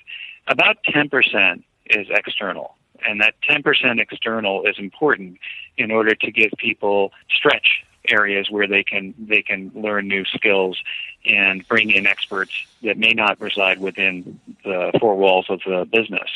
About 0.48 0.78
10% 0.84 1.64
is 1.88 2.08
external. 2.10 2.76
And 3.08 3.22
that 3.22 3.36
10% 3.48 4.00
external 4.00 4.66
is 4.66 4.78
important 4.78 5.40
in 5.78 5.92
order 5.92 6.16
to 6.16 6.32
give 6.32 6.52
people 6.58 7.12
stretch 7.30 7.84
areas 8.08 8.50
where 8.50 8.68
they 8.68 8.84
can 8.84 9.14
they 9.20 9.42
can 9.42 9.72
learn 9.76 10.08
new 10.08 10.26
skills 10.26 10.82
and 11.26 11.68
bring 11.68 11.92
in 11.92 12.08
experts 12.08 12.66
that 12.82 12.98
may 12.98 13.12
not 13.12 13.40
reside 13.42 13.80
within 13.80 14.40
the 14.64 14.92
four 15.00 15.16
walls 15.16 15.46
of 15.50 15.60
the 15.66 15.86
business. 15.92 16.30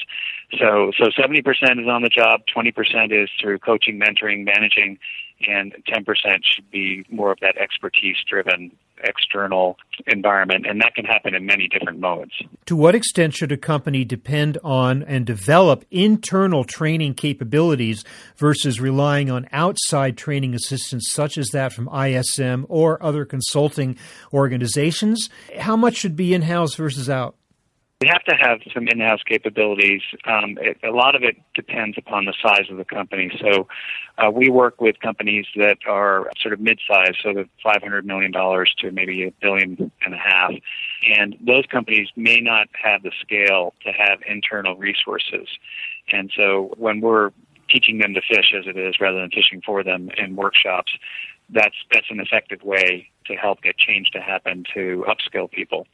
So 0.60 0.91
so 0.98 1.05
70% 1.05 1.82
is 1.82 1.88
on 1.88 2.01
the 2.01 2.10
job, 2.10 2.41
20% 2.53 3.12
is 3.12 3.29
through 3.39 3.60
coaching, 3.60 4.00
mentoring, 4.00 4.43
managing, 4.43 5.00
and 5.48 5.74
10% 5.88 6.43
should 6.43 6.70
be 6.70 7.05
more 7.10 7.32
of 7.32 7.39
that 7.39 7.58
expertise 7.58 8.17
driven 8.27 8.72
external 9.03 9.77
environment, 10.07 10.65
and 10.67 10.81
that 10.81 10.95
can 10.95 11.05
happen 11.05 11.36
in 11.36 11.45
many 11.45 11.67
different 11.67 12.00
modes. 12.00 12.31
To 12.65 12.75
what 12.75 12.95
extent 12.95 13.33
should 13.33 13.51
a 13.51 13.57
company 13.57 14.05
depend 14.05 14.57
on 14.63 15.03
and 15.03 15.25
develop 15.25 15.86
internal 15.91 16.63
training 16.63 17.15
capabilities 17.15 18.03
versus 18.38 18.79
relying 18.79 19.29
on 19.29 19.48
outside 19.51 20.17
training 20.17 20.55
assistance, 20.55 21.10
such 21.12 21.38
as 21.38 21.50
that 21.50 21.74
from 21.74 21.89
ISM 21.93 22.65
or 22.69 23.01
other 23.03 23.25
consulting 23.25 23.98
organizations? 24.33 25.29
How 25.60 25.75
much 25.75 25.95
should 25.98 26.15
be 26.15 26.33
in 26.33 26.43
house 26.43 26.75
versus 26.75 27.10
out? 27.10 27.36
We 28.03 28.10
have 28.12 28.25
to 28.25 28.36
have 28.36 28.60
some 28.74 28.89
in-house 28.89 29.22
capabilities. 29.25 30.01
Um, 30.25 30.57
it, 30.60 30.77
a 30.83 30.91
lot 30.91 31.15
of 31.15 31.24
it 31.24 31.38
depends 31.53 31.98
upon 31.98 32.25
the 32.25 32.33
size 32.45 32.65
of 32.69 32.75
the 32.75 32.83
company. 32.83 33.31
So 33.39 33.69
uh, 34.17 34.29
we 34.29 34.50
work 34.50 34.81
with 34.81 35.00
companies 35.00 35.45
that 35.55 35.77
are 35.88 36.29
sort 36.41 36.53
of 36.53 36.60
mid-sized, 36.60 37.19
so 37.24 37.31
the 37.31 37.48
$500 37.65 38.03
million 38.03 38.33
to 38.33 38.91
maybe 38.91 39.24
a 39.24 39.31
billion 39.41 39.89
and 40.03 40.13
a 40.13 40.17
half. 40.17 40.51
And 41.17 41.38
those 41.39 41.65
companies 41.67 42.10
may 42.17 42.41
not 42.41 42.67
have 42.74 43.03
the 43.03 43.12
scale 43.22 43.74
to 43.86 43.93
have 43.93 44.19
internal 44.27 44.75
resources. 44.75 45.48
And 46.12 46.29
so 46.36 46.74
when 46.75 47.00
we're 47.00 47.31
teaching 47.69 48.00
them 48.00 48.15
to 48.15 48.22
fish 48.22 48.53
as 48.53 48.67
it 48.67 48.75
is 48.75 49.00
rather 49.00 49.22
than 49.22 49.29
fishing 49.29 49.62
for 49.65 49.81
them 49.81 50.10
in 50.17 50.36
workshops, 50.36 50.91
that's 51.50 51.75
that's 51.89 52.07
an 52.10 52.19
effective 52.19 52.63
way 52.63 53.10
to 53.27 53.36
help 53.36 53.62
get 53.62 53.77
change 53.77 54.10
to 54.12 54.19
happen 54.19 54.65
to 54.74 55.05
upskill 55.07 55.50
people 55.50 55.88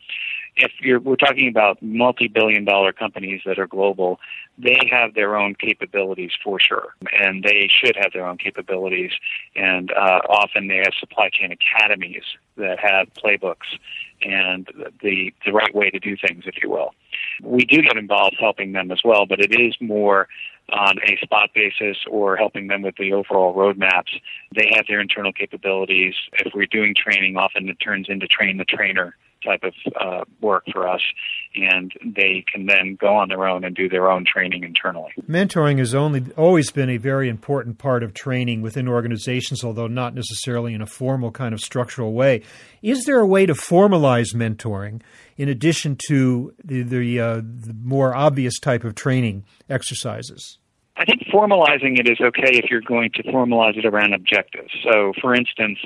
if 0.56 0.72
you're, 0.82 1.00
we're 1.00 1.16
talking 1.16 1.48
about 1.48 1.82
multi-billion 1.82 2.66
dollar 2.66 2.92
companies 2.92 3.42
that 3.46 3.60
are 3.60 3.68
global, 3.68 4.20
they 4.58 4.78
have 4.92 5.14
their 5.14 5.36
own 5.36 5.56
capabilities 5.56 6.32
for 6.44 6.60
sure, 6.60 6.96
and 7.12 7.44
they 7.44 7.70
should 7.72 7.96
have 7.96 8.12
their 8.14 8.26
own 8.26 8.38
capabilities. 8.38 9.12
And 9.56 9.92
uh, 9.92 10.22
often 10.30 10.68
they 10.68 10.78
have 10.78 10.94
supply 11.00 11.30
chain 11.32 11.52
academies 11.52 12.24
that 12.58 12.80
have 12.80 13.08
playbooks 13.14 13.78
and 14.22 14.68
the 15.02 15.34
the 15.46 15.54
right 15.54 15.74
way 15.74 15.90
to 15.90 16.00
do 16.00 16.18
things, 16.18 16.44
if 16.46 16.62
you 16.62 16.70
will. 16.70 16.94
We 17.42 17.64
do 17.64 17.82
get 17.82 17.96
involved 17.96 18.36
helping 18.40 18.74
them 18.74 18.92
as 18.92 19.00
well, 19.04 19.26
but 19.26 19.40
it 19.40 19.58
is 19.58 19.76
more 19.80 20.28
on 20.72 20.98
a 21.08 21.18
spot 21.24 21.50
basis 21.56 21.98
or 22.10 22.36
helping 22.36 22.68
them 22.68 22.82
with 22.82 22.96
the 22.98 23.14
overall 23.14 23.56
roadmaps. 23.56 24.20
They 24.54 24.72
have 24.76 24.86
their 24.88 25.00
internal 25.00 25.32
capabilities. 25.32 26.14
If 26.34 26.54
we're 26.54 26.68
doing 26.68 26.94
training, 26.96 27.38
often 27.38 27.70
it 27.70 27.76
turns 27.76 28.08
into 28.10 28.28
train 28.28 28.58
the 28.58 28.66
trainer 28.66 29.16
type 29.44 29.64
of 29.64 29.74
uh, 30.00 30.24
work 30.42 30.64
for 30.72 30.88
us, 30.88 31.02
and 31.56 31.92
they 32.04 32.44
can 32.52 32.66
then 32.66 32.98
go 33.00 33.16
on 33.16 33.30
their 33.30 33.48
own 33.48 33.64
and 33.64 33.76
do 33.76 33.90
their 33.90 34.10
own 34.10 34.26
training 34.26 34.64
internally. 34.64 35.12
Mentoring 35.28 35.80
has 35.80 35.96
only 35.96 36.24
always 36.38 36.72
been 36.72 36.90
a 36.90 36.98
very 36.98 37.30
important 37.30 37.78
part 37.78 38.04
of 38.04 38.14
training 38.14 38.62
within 38.62 38.88
organizations, 38.88 39.64
although 39.64 39.88
not 39.88 40.14
necessarily 40.14 40.74
in 40.74 40.82
a 40.82 40.86
formal 40.86 41.32
kind 41.32 41.54
of 41.54 41.60
structural 41.60 42.14
way. 42.14 42.42
Is 42.82 43.06
there 43.06 43.20
a 43.20 43.28
way 43.28 43.46
to 43.46 43.54
formalize 43.54 44.34
mentoring 44.34 45.02
in 45.38 45.50
addition 45.50 45.98
to 46.08 46.54
the, 46.64 46.84
the, 46.84 47.20
uh, 47.20 47.36
the 47.36 47.76
more 47.82 48.16
obvious 48.16 48.60
type 48.60 48.84
of 48.84 48.96
training 48.96 49.46
exercises? 49.70 50.60
I 51.00 51.06
think 51.06 51.22
formalizing 51.34 51.98
it 51.98 52.10
is 52.10 52.20
okay 52.20 52.58
if 52.58 52.70
you're 52.70 52.82
going 52.82 53.12
to 53.12 53.24
formalize 53.24 53.78
it 53.78 53.86
around 53.86 54.14
objectives. 54.14 54.70
So, 54.84 55.14
for 55.22 55.34
instance, 55.34 55.80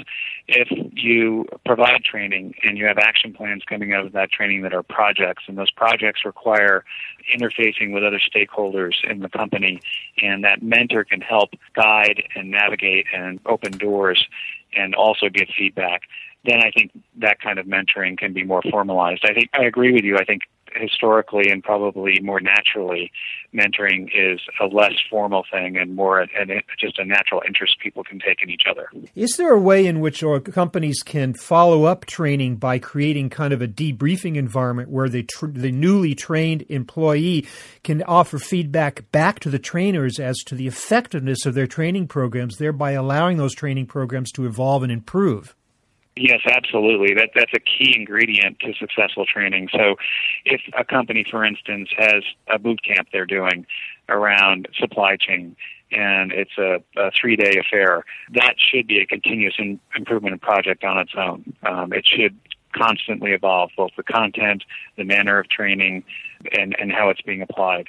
if 0.47 0.67
you 0.91 1.47
provide 1.67 2.03
training 2.03 2.55
and 2.63 2.79
you 2.79 2.85
have 2.85 2.97
action 2.97 3.31
plans 3.31 3.61
coming 3.69 3.93
out 3.93 4.07
of 4.07 4.13
that 4.13 4.31
training 4.31 4.63
that 4.63 4.73
are 4.73 4.81
projects, 4.81 5.43
and 5.47 5.55
those 5.55 5.69
projects 5.69 6.25
require 6.25 6.83
interfacing 7.31 7.93
with 7.93 8.03
other 8.03 8.19
stakeholders 8.19 8.95
in 9.07 9.19
the 9.19 9.29
company, 9.29 9.79
and 10.23 10.43
that 10.43 10.63
mentor 10.63 11.03
can 11.03 11.21
help 11.21 11.51
guide 11.75 12.23
and 12.35 12.49
navigate 12.49 13.05
and 13.15 13.39
open 13.45 13.71
doors 13.73 14.27
and 14.75 14.95
also 14.95 15.29
give 15.29 15.47
feedback, 15.55 16.01
then 16.43 16.57
I 16.57 16.71
think 16.71 16.89
that 17.17 17.39
kind 17.39 17.59
of 17.59 17.67
mentoring 17.67 18.17
can 18.17 18.33
be 18.33 18.43
more 18.43 18.63
formalized. 18.63 19.23
I 19.25 19.33
think 19.35 19.51
I 19.53 19.63
agree 19.63 19.93
with 19.93 20.03
you. 20.03 20.17
I 20.17 20.25
think 20.25 20.41
historically 20.75 21.49
and 21.49 21.63
probably 21.63 22.19
more 22.21 22.39
naturally, 22.39 23.11
mentoring 23.53 24.09
is 24.13 24.39
a 24.59 24.65
less 24.65 24.93
formal 25.09 25.45
thing 25.51 25.77
and 25.77 25.95
more 25.95 26.25
just 26.79 26.99
a 26.99 27.05
natural 27.05 27.41
interest 27.45 27.77
people 27.81 28.03
can 28.03 28.19
take 28.19 28.41
in 28.41 28.49
each 28.49 28.63
other. 28.69 28.89
Is 29.15 29.37
there 29.37 29.53
a 29.53 29.59
way 29.59 29.85
in 29.85 29.99
which 29.99 30.23
our 30.23 30.39
companies 30.39 31.01
can 31.03 31.33
follow 31.33 31.85
up 31.85 32.05
training 32.05 32.57
by 32.57 32.79
creating 32.79 33.29
kind 33.29 33.53
of 33.53 33.61
a 33.61 33.67
debriefing 33.67 34.35
environment 34.35 34.89
where 34.89 35.09
the 35.09 35.23
tr- 35.23 35.47
the 35.47 35.71
newly 35.71 36.15
trained 36.15 36.65
employee 36.69 37.47
can 37.83 38.03
offer 38.03 38.39
feedback 38.39 39.11
back 39.11 39.39
to 39.39 39.49
the 39.49 39.59
trainers 39.59 40.19
as 40.19 40.37
to 40.45 40.55
the 40.55 40.67
effectiveness 40.67 41.45
of 41.45 41.53
their 41.53 41.67
training 41.67 42.07
programs, 42.07 42.57
thereby 42.57 42.91
allowing 42.91 43.37
those 43.37 43.53
training 43.53 43.85
programs 43.85 44.31
to 44.31 44.45
evolve 44.45 44.83
and 44.83 44.91
improve? 44.91 45.55
Yes, 46.15 46.41
absolutely. 46.45 47.15
That 47.15 47.31
that's 47.33 47.53
a 47.55 47.59
key 47.59 47.95
ingredient 47.95 48.59
to 48.59 48.73
successful 48.79 49.25
training. 49.25 49.69
So, 49.71 49.95
if 50.45 50.61
a 50.77 50.83
company, 50.83 51.25
for 51.29 51.43
instance, 51.43 51.89
has 51.97 52.23
a 52.51 52.59
boot 52.59 52.81
camp 52.83 53.07
they're 53.11 53.25
doing 53.25 53.65
around 54.09 54.67
supply 54.77 55.17
chain, 55.17 55.55
and 55.91 56.31
it's 56.31 56.57
a, 56.57 56.83
a 56.97 57.11
three-day 57.19 57.57
affair, 57.59 58.03
that 58.33 58.55
should 58.57 58.85
be 58.87 58.99
a 58.99 59.05
continuous 59.07 59.55
in, 59.57 59.79
improvement 59.95 60.39
project 60.41 60.83
on 60.83 60.99
its 60.99 61.13
own. 61.17 61.53
Um, 61.63 61.93
it 61.93 62.05
should 62.05 62.37
constantly 62.75 63.31
evolve, 63.31 63.71
both 63.77 63.91
the 63.97 64.03
content, 64.03 64.63
the 64.97 65.03
manner 65.03 65.39
of 65.39 65.49
training, 65.49 66.03
and, 66.57 66.75
and 66.79 66.91
how 66.91 67.09
it's 67.09 67.21
being 67.21 67.41
applied. 67.41 67.87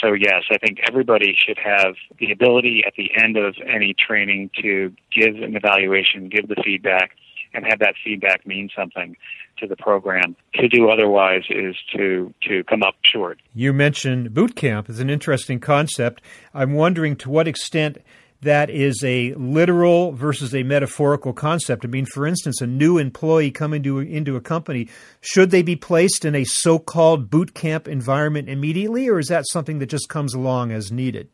So 0.00 0.12
yes, 0.12 0.44
I 0.50 0.58
think 0.58 0.78
everybody 0.88 1.36
should 1.38 1.58
have 1.58 1.94
the 2.18 2.32
ability 2.32 2.82
at 2.86 2.94
the 2.96 3.10
end 3.22 3.36
of 3.36 3.54
any 3.66 3.94
training 3.94 4.50
to 4.62 4.92
give 5.14 5.36
an 5.36 5.56
evaluation, 5.56 6.28
give 6.28 6.48
the 6.48 6.60
feedback, 6.64 7.12
and 7.54 7.64
have 7.66 7.78
that 7.80 7.94
feedback 8.02 8.46
mean 8.46 8.70
something 8.76 9.16
to 9.58 9.66
the 9.66 9.76
program. 9.76 10.36
To 10.54 10.68
do 10.68 10.90
otherwise 10.90 11.44
is 11.50 11.76
to 11.96 12.32
to 12.48 12.64
come 12.64 12.82
up 12.82 12.94
short. 13.04 13.38
You 13.54 13.72
mentioned 13.72 14.34
boot 14.34 14.56
camp 14.56 14.88
is 14.88 15.00
an 15.00 15.10
interesting 15.10 15.60
concept. 15.60 16.22
I'm 16.54 16.74
wondering 16.74 17.16
to 17.16 17.30
what 17.30 17.48
extent 17.48 17.98
that 18.42 18.70
is 18.70 19.02
a 19.04 19.32
literal 19.34 20.12
versus 20.12 20.52
a 20.54 20.64
metaphorical 20.64 21.32
concept. 21.32 21.84
I 21.84 21.88
mean, 21.88 22.06
for 22.06 22.26
instance, 22.26 22.60
a 22.60 22.66
new 22.66 22.98
employee 22.98 23.52
coming 23.52 23.84
to, 23.84 24.00
into 24.00 24.34
a 24.34 24.40
company, 24.40 24.88
should 25.20 25.52
they 25.52 25.62
be 25.62 25.76
placed 25.76 26.24
in 26.24 26.34
a 26.34 26.42
so 26.44 26.80
called 26.80 27.30
boot 27.30 27.54
camp 27.54 27.86
environment 27.86 28.48
immediately, 28.48 29.08
or 29.08 29.20
is 29.20 29.28
that 29.28 29.44
something 29.48 29.78
that 29.78 29.86
just 29.86 30.08
comes 30.08 30.34
along 30.34 30.72
as 30.72 30.90
needed? 30.90 31.28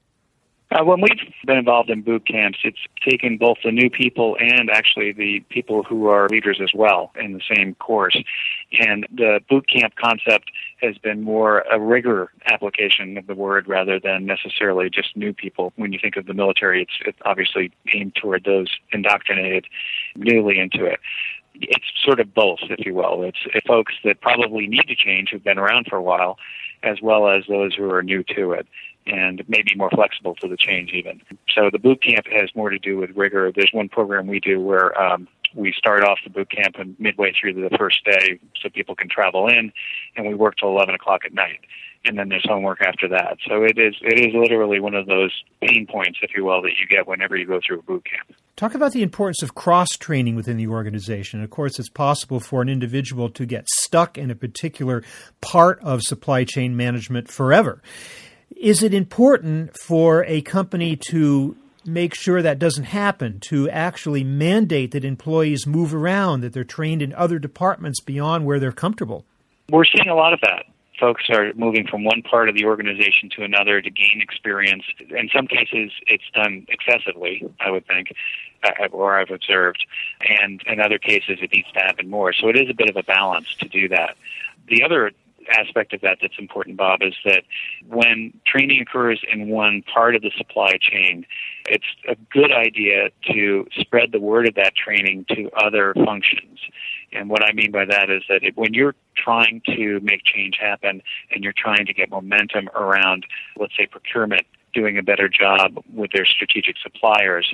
Uh, 0.70 0.84
when 0.84 1.00
we've 1.00 1.18
been 1.46 1.56
involved 1.56 1.88
in 1.88 2.02
boot 2.02 2.26
camps, 2.26 2.58
it's 2.62 2.78
taken 3.02 3.38
both 3.38 3.56
the 3.64 3.72
new 3.72 3.88
people 3.88 4.36
and 4.38 4.68
actually 4.70 5.12
the 5.12 5.40
people 5.48 5.82
who 5.82 6.08
are 6.08 6.28
leaders 6.28 6.60
as 6.62 6.70
well 6.74 7.10
in 7.18 7.32
the 7.32 7.40
same 7.54 7.74
course. 7.76 8.16
And 8.78 9.06
the 9.10 9.40
boot 9.48 9.66
camp 9.66 9.94
concept 9.96 10.50
has 10.82 10.98
been 10.98 11.22
more 11.22 11.60
a 11.72 11.80
rigor 11.80 12.30
application 12.50 13.16
of 13.16 13.26
the 13.26 13.34
word 13.34 13.66
rather 13.66 13.98
than 13.98 14.26
necessarily 14.26 14.90
just 14.90 15.16
new 15.16 15.32
people. 15.32 15.72
When 15.76 15.94
you 15.94 15.98
think 16.00 16.16
of 16.16 16.26
the 16.26 16.34
military, 16.34 16.82
it's, 16.82 16.92
it's 17.06 17.18
obviously 17.24 17.72
aimed 17.94 18.14
toward 18.16 18.44
those 18.44 18.68
indoctrinated 18.92 19.66
newly 20.16 20.58
into 20.58 20.84
it 20.84 21.00
it's 21.60 21.86
sort 22.04 22.20
of 22.20 22.34
both, 22.34 22.60
if 22.62 22.84
you 22.84 22.94
will. 22.94 23.22
It's, 23.22 23.38
it's 23.54 23.66
folks 23.66 23.94
that 24.04 24.20
probably 24.20 24.66
need 24.66 24.86
to 24.88 24.94
change 24.94 25.30
who've 25.30 25.42
been 25.42 25.58
around 25.58 25.86
for 25.88 25.96
a 25.96 26.02
while, 26.02 26.38
as 26.82 27.00
well 27.02 27.28
as 27.28 27.44
those 27.48 27.74
who 27.74 27.90
are 27.90 28.02
new 28.02 28.22
to 28.36 28.52
it 28.52 28.66
and 29.08 29.42
maybe 29.48 29.74
more 29.74 29.90
flexible 29.90 30.34
to 30.36 30.48
the 30.48 30.56
change 30.56 30.90
even. 30.92 31.20
So 31.54 31.70
the 31.72 31.78
boot 31.78 32.02
camp 32.02 32.26
has 32.30 32.50
more 32.54 32.70
to 32.70 32.78
do 32.78 32.98
with 32.98 33.10
rigor. 33.16 33.50
There's 33.54 33.70
one 33.72 33.88
program 33.88 34.26
we 34.26 34.38
do 34.38 34.60
where 34.60 35.00
um, 35.00 35.26
we 35.54 35.72
start 35.72 36.04
off 36.04 36.18
the 36.24 36.30
boot 36.30 36.50
camp 36.50 36.76
and 36.78 36.94
midway 36.98 37.32
through 37.32 37.54
the 37.54 37.76
first 37.76 38.04
day 38.04 38.38
so 38.60 38.68
people 38.68 38.94
can 38.94 39.08
travel 39.08 39.48
in, 39.48 39.72
and 40.16 40.26
we 40.26 40.34
work 40.34 40.56
till 40.58 40.68
11 40.68 40.94
o'clock 40.94 41.22
at 41.24 41.32
night. 41.32 41.60
And 42.04 42.18
then 42.18 42.28
there's 42.28 42.46
homework 42.46 42.80
after 42.80 43.08
that. 43.08 43.38
So 43.46 43.64
it 43.64 43.78
is 43.78 43.96
it 44.02 44.20
is 44.20 44.32
literally 44.32 44.78
one 44.78 44.94
of 44.94 45.06
those 45.06 45.32
pain 45.60 45.86
points, 45.86 46.20
if 46.22 46.30
you 46.36 46.44
will, 46.44 46.62
that 46.62 46.78
you 46.78 46.86
get 46.86 47.08
whenever 47.08 47.36
you 47.36 47.44
go 47.44 47.60
through 47.64 47.80
a 47.80 47.82
boot 47.82 48.04
camp. 48.04 48.38
Talk 48.58 48.74
about 48.74 48.90
the 48.90 49.04
importance 49.04 49.40
of 49.44 49.54
cross 49.54 49.86
training 49.90 50.34
within 50.34 50.56
the 50.56 50.66
organization. 50.66 51.44
Of 51.44 51.50
course, 51.50 51.78
it's 51.78 51.88
possible 51.88 52.40
for 52.40 52.60
an 52.60 52.68
individual 52.68 53.30
to 53.30 53.46
get 53.46 53.68
stuck 53.68 54.18
in 54.18 54.32
a 54.32 54.34
particular 54.34 55.04
part 55.40 55.80
of 55.80 56.02
supply 56.02 56.42
chain 56.42 56.76
management 56.76 57.28
forever. 57.28 57.80
Is 58.56 58.82
it 58.82 58.92
important 58.92 59.78
for 59.78 60.24
a 60.24 60.40
company 60.40 60.96
to 61.08 61.56
make 61.84 62.16
sure 62.16 62.42
that 62.42 62.58
doesn't 62.58 62.82
happen, 62.82 63.38
to 63.50 63.70
actually 63.70 64.24
mandate 64.24 64.90
that 64.90 65.04
employees 65.04 65.64
move 65.64 65.94
around, 65.94 66.40
that 66.40 66.52
they're 66.52 66.64
trained 66.64 67.00
in 67.00 67.12
other 67.12 67.38
departments 67.38 68.00
beyond 68.00 68.44
where 68.44 68.58
they're 68.58 68.72
comfortable? 68.72 69.24
We're 69.70 69.84
seeing 69.84 70.08
a 70.08 70.16
lot 70.16 70.32
of 70.32 70.40
that. 70.40 70.64
Folks 70.98 71.24
are 71.30 71.52
moving 71.54 71.86
from 71.86 72.04
one 72.04 72.22
part 72.22 72.48
of 72.48 72.54
the 72.54 72.64
organization 72.64 73.30
to 73.36 73.42
another 73.44 73.80
to 73.80 73.90
gain 73.90 74.20
experience. 74.20 74.84
In 75.10 75.28
some 75.34 75.46
cases, 75.46 75.92
it's 76.06 76.24
done 76.34 76.66
excessively, 76.68 77.44
I 77.60 77.70
would 77.70 77.86
think, 77.86 78.12
uh, 78.64 78.86
or 78.90 79.18
I've 79.18 79.30
observed, 79.30 79.86
and 80.40 80.62
in 80.66 80.80
other 80.80 80.98
cases, 80.98 81.38
it 81.40 81.52
needs 81.52 81.70
to 81.72 81.80
happen 81.80 82.10
more. 82.10 82.32
So 82.32 82.48
it 82.48 82.56
is 82.56 82.68
a 82.68 82.74
bit 82.74 82.90
of 82.90 82.96
a 82.96 83.02
balance 83.02 83.54
to 83.60 83.68
do 83.68 83.88
that. 83.88 84.16
The 84.68 84.82
other 84.82 85.12
aspect 85.50 85.92
of 85.92 86.00
that 86.02 86.18
that's 86.20 86.38
important, 86.38 86.76
Bob, 86.76 87.02
is 87.02 87.14
that 87.24 87.44
when 87.88 88.38
training 88.46 88.80
occurs 88.80 89.22
in 89.30 89.48
one 89.48 89.82
part 89.82 90.14
of 90.14 90.22
the 90.22 90.30
supply 90.36 90.78
chain, 90.80 91.24
it's 91.66 91.84
a 92.08 92.16
good 92.32 92.52
idea 92.52 93.10
to 93.32 93.66
spread 93.78 94.12
the 94.12 94.20
word 94.20 94.46
of 94.46 94.54
that 94.54 94.74
training 94.74 95.24
to 95.30 95.50
other 95.56 95.94
functions. 95.94 96.58
And 97.12 97.28
what 97.28 97.42
I 97.42 97.52
mean 97.52 97.70
by 97.70 97.84
that 97.86 98.10
is 98.10 98.22
that 98.28 98.42
when 98.54 98.74
you're 98.74 98.94
trying 99.16 99.62
to 99.66 100.00
make 100.00 100.24
change 100.24 100.58
happen 100.60 101.02
and 101.30 101.42
you're 101.42 101.54
trying 101.56 101.86
to 101.86 101.92
get 101.92 102.10
momentum 102.10 102.68
around, 102.74 103.26
let's 103.56 103.76
say, 103.76 103.86
procurement 103.86 104.46
doing 104.74 104.98
a 104.98 105.02
better 105.02 105.28
job 105.28 105.82
with 105.94 106.10
their 106.12 106.26
strategic 106.26 106.76
suppliers, 106.82 107.52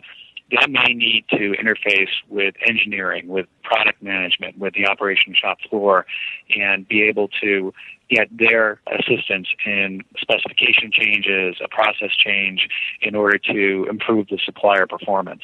they 0.61 0.67
may 0.67 0.95
need 0.95 1.25
to 1.31 1.53
interface 1.53 2.11
with 2.29 2.55
engineering, 2.67 3.29
with 3.29 3.47
product 3.63 4.03
management, 4.03 4.59
with 4.59 4.75
the 4.75 4.87
operation 4.87 5.35
shop 5.35 5.59
floor, 5.69 6.07
and 6.57 6.87
be 6.87 7.03
able 7.03 7.29
to 7.43 7.73
get 8.11 8.29
their 8.37 8.81
assistance 8.87 9.49
in 9.65 10.03
specification 10.19 10.91
changes, 10.93 11.57
a 11.65 11.69
process 11.69 12.11
change, 12.11 12.69
in 13.01 13.15
order 13.15 13.39
to 13.39 13.87
improve 13.89 14.29
the 14.29 14.39
supplier 14.45 14.87
performance. 14.87 15.43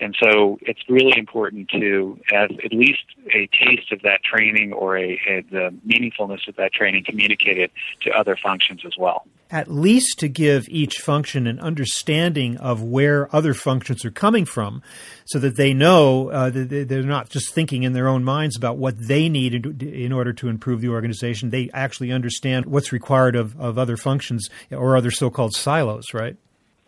And 0.00 0.16
so 0.20 0.58
it's 0.62 0.80
really 0.88 1.18
important 1.18 1.68
to 1.70 2.18
have 2.30 2.50
at 2.64 2.72
least 2.72 3.04
a 3.34 3.48
taste 3.48 3.92
of 3.92 4.02
that 4.02 4.22
training 4.22 4.72
or 4.72 4.96
a, 4.96 5.20
a 5.28 5.44
the 5.50 5.74
meaningfulness 5.86 6.48
of 6.48 6.56
that 6.56 6.72
training 6.72 7.04
communicated 7.04 7.70
to 8.00 8.10
other 8.10 8.36
functions 8.36 8.82
as 8.86 8.96
well 8.98 9.26
at 9.50 9.70
least 9.70 10.18
to 10.18 10.28
give 10.28 10.68
each 10.68 10.98
function 10.98 11.46
an 11.46 11.58
understanding 11.60 12.56
of 12.58 12.82
where 12.82 13.34
other 13.34 13.54
functions 13.54 14.04
are 14.04 14.10
coming 14.10 14.44
from 14.44 14.82
so 15.24 15.38
that 15.38 15.56
they 15.56 15.72
know 15.72 16.30
uh, 16.30 16.50
that 16.50 16.88
they're 16.88 17.02
not 17.02 17.28
just 17.28 17.52
thinking 17.54 17.82
in 17.82 17.92
their 17.92 18.08
own 18.08 18.24
minds 18.24 18.56
about 18.56 18.76
what 18.76 18.98
they 18.98 19.28
need 19.28 19.82
in 19.82 20.12
order 20.12 20.32
to 20.32 20.48
improve 20.48 20.80
the 20.80 20.88
organization. 20.88 21.50
They 21.50 21.70
actually 21.72 22.12
understand 22.12 22.66
what's 22.66 22.92
required 22.92 23.36
of, 23.36 23.58
of 23.58 23.78
other 23.78 23.96
functions 23.96 24.48
or 24.70 24.96
other 24.96 25.10
so 25.10 25.30
called 25.30 25.54
silos, 25.54 26.12
right? 26.12 26.36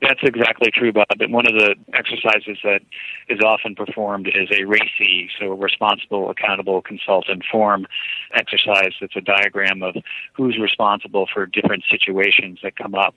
That's 0.02 0.20
exactly 0.22 0.70
true, 0.72 0.92
Bob. 0.92 1.06
And 1.20 1.32
one 1.32 1.46
of 1.46 1.52
the 1.52 1.74
exercises 1.92 2.58
that 2.64 2.80
is 3.28 3.40
often 3.44 3.74
performed 3.74 4.28
is 4.28 4.48
a 4.50 4.62
RACI, 4.64 5.28
so 5.38 5.52
a 5.52 5.54
responsible, 5.54 6.30
accountable, 6.30 6.80
consult, 6.80 7.28
inform 7.28 7.86
exercise. 8.32 8.92
It's 9.02 9.16
a 9.16 9.20
diagram 9.20 9.82
of 9.82 9.96
who's 10.32 10.58
responsible 10.58 11.28
for 11.32 11.44
different 11.44 11.84
situations 11.90 12.60
that 12.62 12.76
come 12.76 12.94
up 12.94 13.16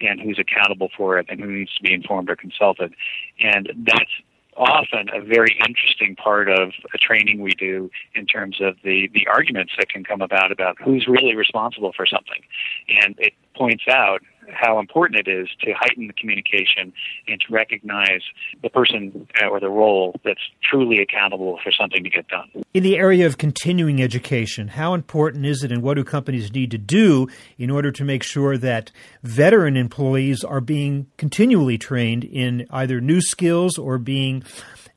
and 0.00 0.20
who's 0.20 0.38
accountable 0.38 0.88
for 0.96 1.18
it 1.18 1.26
and 1.28 1.38
who 1.38 1.50
needs 1.50 1.74
to 1.76 1.82
be 1.82 1.92
informed 1.92 2.30
or 2.30 2.36
consulted. 2.36 2.94
And 3.38 3.70
that's 3.86 4.10
often 4.56 5.08
a 5.14 5.20
very 5.20 5.58
interesting 5.66 6.16
part 6.16 6.48
of 6.48 6.72
a 6.94 6.98
training 6.98 7.40
we 7.40 7.52
do 7.52 7.90
in 8.14 8.26
terms 8.26 8.56
of 8.60 8.76
the, 8.84 9.08
the 9.14 9.26
arguments 9.26 9.72
that 9.78 9.88
can 9.88 10.04
come 10.04 10.20
about 10.20 10.52
about 10.52 10.76
who's 10.82 11.06
really 11.06 11.34
responsible 11.34 11.92
for 11.94 12.06
something. 12.06 12.42
And 13.02 13.14
it 13.18 13.32
points 13.54 13.84
out 13.88 14.20
how 14.52 14.78
important 14.78 15.26
it 15.26 15.30
is 15.30 15.48
to 15.60 15.72
heighten 15.72 16.06
the 16.06 16.12
communication 16.12 16.92
and 17.28 17.40
to 17.40 17.52
recognize 17.52 18.22
the 18.62 18.70
person 18.70 19.26
uh, 19.42 19.46
or 19.46 19.60
the 19.60 19.68
role 19.68 20.14
that's 20.24 20.40
truly 20.62 20.98
accountable 21.00 21.58
for 21.62 21.70
something 21.72 22.02
to 22.04 22.10
get 22.10 22.28
done. 22.28 22.48
In 22.74 22.82
the 22.82 22.96
area 22.96 23.26
of 23.26 23.38
continuing 23.38 24.02
education, 24.02 24.68
how 24.68 24.94
important 24.94 25.46
is 25.46 25.62
it 25.62 25.72
and 25.72 25.82
what 25.82 25.94
do 25.94 26.04
companies 26.04 26.52
need 26.52 26.70
to 26.70 26.78
do 26.78 27.28
in 27.58 27.70
order 27.70 27.90
to 27.92 28.04
make 28.04 28.22
sure 28.22 28.56
that 28.58 28.90
veteran 29.22 29.76
employees 29.76 30.44
are 30.44 30.60
being 30.60 31.06
continually 31.16 31.78
trained 31.78 32.24
in 32.24 32.66
either 32.70 33.00
new 33.00 33.20
skills 33.20 33.78
or 33.78 33.98
being 33.98 34.42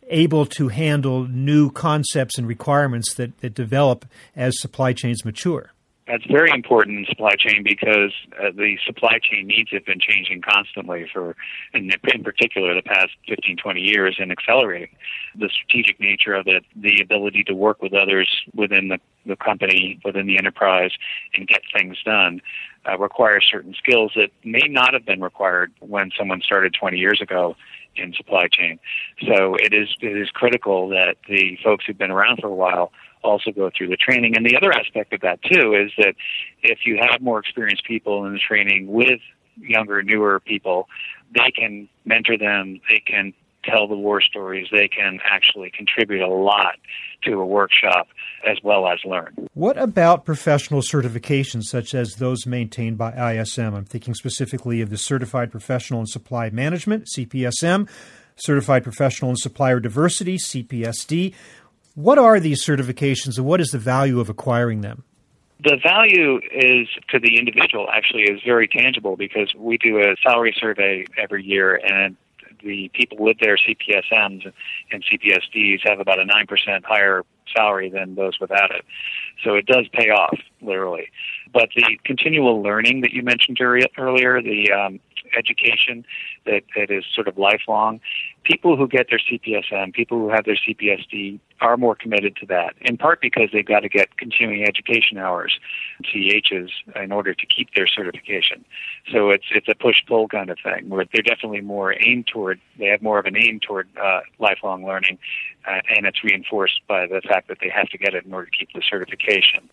able 0.07 0.45
to 0.45 0.67
handle 0.67 1.27
new 1.27 1.71
concepts 1.71 2.38
and 2.38 2.47
requirements 2.47 3.13
that, 3.15 3.38
that 3.39 3.53
develop 3.53 4.05
as 4.35 4.59
supply 4.59 4.93
chains 4.93 5.25
mature? 5.25 5.71
That's 6.07 6.25
very 6.25 6.51
important 6.51 7.00
in 7.00 7.05
supply 7.05 7.35
chain 7.35 7.63
because 7.63 8.13
uh, 8.39 8.51
the 8.55 8.77
supply 8.85 9.17
chain 9.19 9.47
needs 9.47 9.71
have 9.71 9.85
been 9.85 10.00
changing 10.00 10.41
constantly 10.41 11.07
for, 11.12 11.35
in, 11.74 11.89
in 12.13 12.24
particular, 12.24 12.75
the 12.75 12.83
past 12.83 13.09
15, 13.27 13.57
20 13.57 13.81
years 13.81 14.17
and 14.19 14.31
accelerating. 14.31 14.89
The 15.35 15.50
strategic 15.50 16.00
nature 16.00 16.35
of 16.35 16.45
it, 16.47 16.63
the 16.75 17.01
ability 17.01 17.43
to 17.45 17.56
work 17.56 17.82
with 17.82 17.93
others 17.93 18.30
within 18.53 18.89
the, 18.89 18.99
the 19.25 19.36
company, 19.36 19.99
within 20.06 20.27
the 20.27 20.38
enterprise, 20.38 20.91
and 21.34 21.47
get 21.47 21.62
things 21.75 21.97
done 22.06 22.39
uh, 22.88 22.99
requires 22.99 23.47
certain 23.49 23.73
skills 23.73 24.12
that 24.15 24.30
may 24.43 24.67
not 24.67 24.93
have 24.93 25.08
been 25.08 25.21
required 25.21 25.73
when 25.80 26.12
someone 26.15 26.39
started 26.41 26.75
20 26.80 26.97
years 26.97 27.19
ago 27.19 27.56
in 27.95 28.13
supply 28.13 28.47
chain. 28.51 28.77
So 29.25 29.56
it 29.56 29.73
is 29.73 29.95
it 30.01 30.17
is 30.17 30.30
critical 30.30 30.89
that 30.89 31.15
the 31.27 31.58
folks 31.63 31.86
who've 31.86 31.97
been 31.97 32.12
around 32.12 32.41
for 32.41 32.47
a 32.47 32.53
while 32.53 32.91
also 33.25 33.51
go 33.51 33.69
through 33.75 33.89
the 33.89 33.97
training. 33.97 34.35
And 34.35 34.45
the 34.45 34.55
other 34.55 34.71
aspect 34.71 35.13
of 35.13 35.21
that 35.21 35.41
too 35.43 35.73
is 35.73 35.91
that 35.97 36.15
if 36.63 36.79
you 36.85 36.97
have 37.01 37.21
more 37.21 37.39
experienced 37.39 37.85
people 37.85 38.25
in 38.25 38.33
the 38.33 38.39
training 38.39 38.88
with 38.88 39.19
younger, 39.57 40.01
newer 40.03 40.39
people, 40.39 40.88
they 41.33 41.51
can 41.51 41.89
mentor 42.05 42.38
them, 42.38 42.79
they 42.89 43.01
can 43.05 43.33
tell 43.63 43.88
the 43.88 43.95
war 43.95 44.21
stories, 44.21 44.67
they 44.71 44.88
can 44.88 45.19
actually 45.25 45.71
contribute 45.71 46.21
a 46.21 46.27
lot 46.27 46.75
to 47.23 47.33
a 47.33 47.45
workshop 47.45 48.07
as 48.47 48.57
well 48.63 48.88
as 48.88 48.99
learn. 49.05 49.33
What 49.53 49.77
about 49.77 50.23
professional 50.23 50.81
certifications 50.81 51.63
such 51.63 51.95
as 51.95 52.15
those 52.15 52.45
maintained 52.45 52.97
by 52.97 53.33
ISM? 53.33 53.73
I'm 53.73 53.85
thinking 53.85 54.13
specifically 54.13 54.81
of 54.81 54.89
the 54.89 54.97
Certified 54.97 55.51
Professional 55.51 55.99
in 56.01 56.05
Supply 56.05 56.49
Management, 56.51 57.07
CPSM, 57.17 57.89
Certified 58.35 58.83
Professional 58.83 59.31
in 59.31 59.38
Supplier 59.38 59.79
Diversity, 59.79 60.38
CPSD. 60.38 61.33
What 61.95 62.17
are 62.17 62.39
these 62.39 62.63
certifications 62.63 63.38
and 63.38 63.45
what 63.45 63.62
is 63.62 63.69
the 63.69 63.79
value 63.79 64.19
of 64.19 64.29
acquiring 64.29 64.81
them? 64.81 65.03
The 65.63 65.77
value 65.81 66.41
is 66.51 66.89
to 67.10 67.19
the 67.19 67.39
individual 67.39 67.88
actually 67.89 68.23
is 68.23 68.41
very 68.45 68.67
tangible 68.67 69.15
because 69.15 69.53
we 69.58 69.77
do 69.77 69.99
a 69.99 70.15
salary 70.21 70.53
survey 70.60 71.05
every 71.17 71.43
year 71.43 71.79
and 71.84 72.17
the 72.62 72.89
people 72.93 73.17
with 73.19 73.38
their 73.39 73.58
CPSMs 73.58 74.51
and 74.91 75.05
CPSDs 75.05 75.88
have 75.88 75.99
about 75.99 76.19
a 76.19 76.25
9% 76.25 76.84
higher 76.84 77.23
salary 77.55 77.89
than 77.89 78.15
those 78.15 78.39
without 78.41 78.71
it. 78.71 78.84
So 79.43 79.55
it 79.55 79.65
does 79.65 79.88
pay 79.93 80.10
off, 80.10 80.38
literally. 80.62 81.10
But 81.53 81.69
the 81.75 81.97
continual 82.03 82.62
learning 82.62 83.01
that 83.01 83.12
you 83.12 83.23
mentioned 83.23 83.60
earlier, 83.62 84.41
the 84.41 84.71
um, 84.71 84.99
education 85.38 86.05
that, 86.45 86.63
that 86.75 86.91
is 86.91 87.03
sort 87.13 87.27
of 87.27 87.38
lifelong. 87.38 87.99
People 88.43 88.77
who 88.77 88.88
get 88.88 89.07
their 89.09 89.19
CPSM, 89.19 89.93
people 89.93 90.19
who 90.19 90.29
have 90.29 90.45
their 90.45 90.57
CPSD 90.57 91.39
are 91.61 91.77
more 91.77 91.95
committed 91.95 92.35
to 92.38 92.45
that, 92.45 92.75
in 92.81 92.97
part 92.97 93.21
because 93.21 93.49
they've 93.53 93.65
got 93.65 93.79
to 93.79 93.89
get 93.89 94.17
continuing 94.17 94.63
education 94.67 95.17
hours, 95.17 95.57
CEHs, 96.03 96.69
in 97.01 97.11
order 97.11 97.33
to 97.33 97.45
keep 97.45 97.73
their 97.75 97.88
certification. 97.88 98.65
So 99.11 99.29
it's 99.29 99.45
it's 99.51 99.67
a 99.69 99.75
push 99.75 99.97
pull 100.07 100.27
kind 100.27 100.49
of 100.49 100.57
thing 100.61 100.89
where 100.89 101.05
they're 101.13 101.23
definitely 101.23 101.61
more 101.61 101.95
aimed 102.05 102.27
toward, 102.27 102.59
they 102.77 102.88
have 102.88 103.01
more 103.01 103.19
of 103.19 103.25
an 103.25 103.38
aim 103.38 103.59
toward 103.61 103.88
uh, 104.01 104.21
lifelong 104.39 104.85
learning, 104.85 105.17
uh, 105.67 105.81
and 105.95 106.05
it's 106.05 106.23
reinforced 106.23 106.81
by 106.88 107.07
the 107.07 107.21
fact 107.21 107.47
that 107.47 107.57
they 107.61 107.69
have 107.69 107.88
to 107.89 107.97
get 107.97 108.13
it 108.13 108.25
in 108.25 108.33
order 108.33 108.49
to 108.49 108.57
keep 108.57 108.69
the 108.73 108.83
certification. 108.88 109.69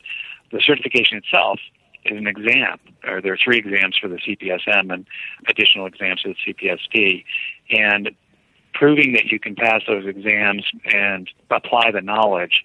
The 0.52 0.60
certification 0.60 1.18
itself 1.18 1.58
is 2.04 2.18
an 2.18 2.26
exam, 2.26 2.78
or 3.06 3.20
there 3.20 3.32
are 3.32 3.38
three 3.42 3.58
exams 3.58 3.96
for 4.00 4.08
the 4.08 4.16
CPSM 4.16 4.92
and 4.92 5.06
additional 5.48 5.86
exams 5.86 6.22
for 6.22 6.28
the 6.28 6.52
CPSD. 6.52 7.24
And 7.70 8.10
proving 8.74 9.12
that 9.12 9.26
you 9.26 9.38
can 9.38 9.54
pass 9.54 9.82
those 9.86 10.06
exams 10.06 10.64
and 10.92 11.28
apply 11.50 11.90
the 11.92 12.00
knowledge 12.00 12.64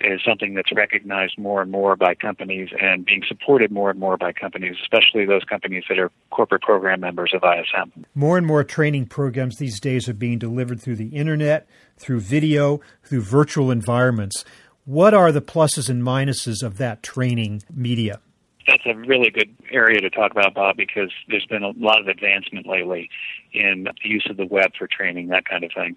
is 0.00 0.20
something 0.24 0.54
that's 0.54 0.72
recognized 0.72 1.36
more 1.38 1.60
and 1.60 1.70
more 1.70 1.96
by 1.96 2.14
companies 2.14 2.68
and 2.80 3.04
being 3.04 3.22
supported 3.26 3.72
more 3.72 3.90
and 3.90 3.98
more 3.98 4.16
by 4.16 4.32
companies, 4.32 4.76
especially 4.80 5.26
those 5.26 5.42
companies 5.44 5.84
that 5.88 5.98
are 5.98 6.10
corporate 6.30 6.62
program 6.62 7.00
members 7.00 7.32
of 7.34 7.42
ISM. 7.42 8.04
More 8.14 8.38
and 8.38 8.46
more 8.46 8.62
training 8.62 9.06
programs 9.06 9.56
these 9.56 9.80
days 9.80 10.08
are 10.08 10.14
being 10.14 10.38
delivered 10.38 10.80
through 10.80 10.96
the 10.96 11.08
internet, 11.08 11.68
through 11.96 12.20
video, 12.20 12.80
through 13.02 13.22
virtual 13.22 13.70
environments. 13.70 14.44
What 14.84 15.14
are 15.14 15.32
the 15.32 15.42
pluses 15.42 15.88
and 15.90 16.02
minuses 16.02 16.62
of 16.62 16.78
that 16.78 17.02
training 17.02 17.62
media? 17.74 18.20
That's 18.68 18.84
a 18.86 18.94
really 18.94 19.30
good 19.30 19.54
area 19.70 20.00
to 20.00 20.10
talk 20.10 20.30
about, 20.30 20.54
Bob, 20.54 20.76
because 20.76 21.10
there's 21.28 21.46
been 21.46 21.62
a 21.62 21.70
lot 21.70 22.00
of 22.00 22.06
advancement 22.06 22.66
lately 22.66 23.10
in 23.52 23.84
the 23.84 24.08
use 24.08 24.26
of 24.30 24.36
the 24.36 24.46
web 24.46 24.72
for 24.78 24.86
training, 24.86 25.28
that 25.28 25.46
kind 25.46 25.64
of 25.64 25.72
thing. 25.72 25.96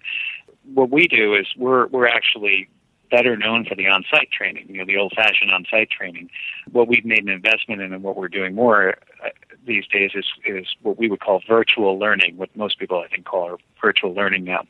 What 0.74 0.90
we 0.90 1.06
do 1.06 1.34
is 1.34 1.46
we're 1.56 1.86
we're 1.88 2.06
actually 2.08 2.68
better 3.10 3.36
known 3.36 3.66
for 3.66 3.74
the 3.74 3.86
on-site 3.86 4.30
training, 4.30 4.66
you 4.70 4.78
know, 4.78 4.86
the 4.86 4.96
old-fashioned 4.96 5.50
on-site 5.50 5.90
training. 5.90 6.30
What 6.72 6.88
we've 6.88 7.04
made 7.04 7.22
an 7.22 7.28
investment 7.28 7.82
in 7.82 7.92
and 7.92 8.02
what 8.02 8.16
we're 8.16 8.28
doing 8.28 8.54
more 8.54 8.94
uh, 9.22 9.28
these 9.66 9.86
days 9.86 10.12
is, 10.14 10.24
is 10.46 10.66
what 10.80 10.98
we 10.98 11.10
would 11.10 11.20
call 11.20 11.42
virtual 11.46 11.98
learning, 11.98 12.38
what 12.38 12.56
most 12.56 12.78
people 12.78 13.00
I 13.00 13.08
think 13.08 13.26
call 13.26 13.58
virtual 13.82 14.14
learning 14.14 14.44
now. 14.44 14.62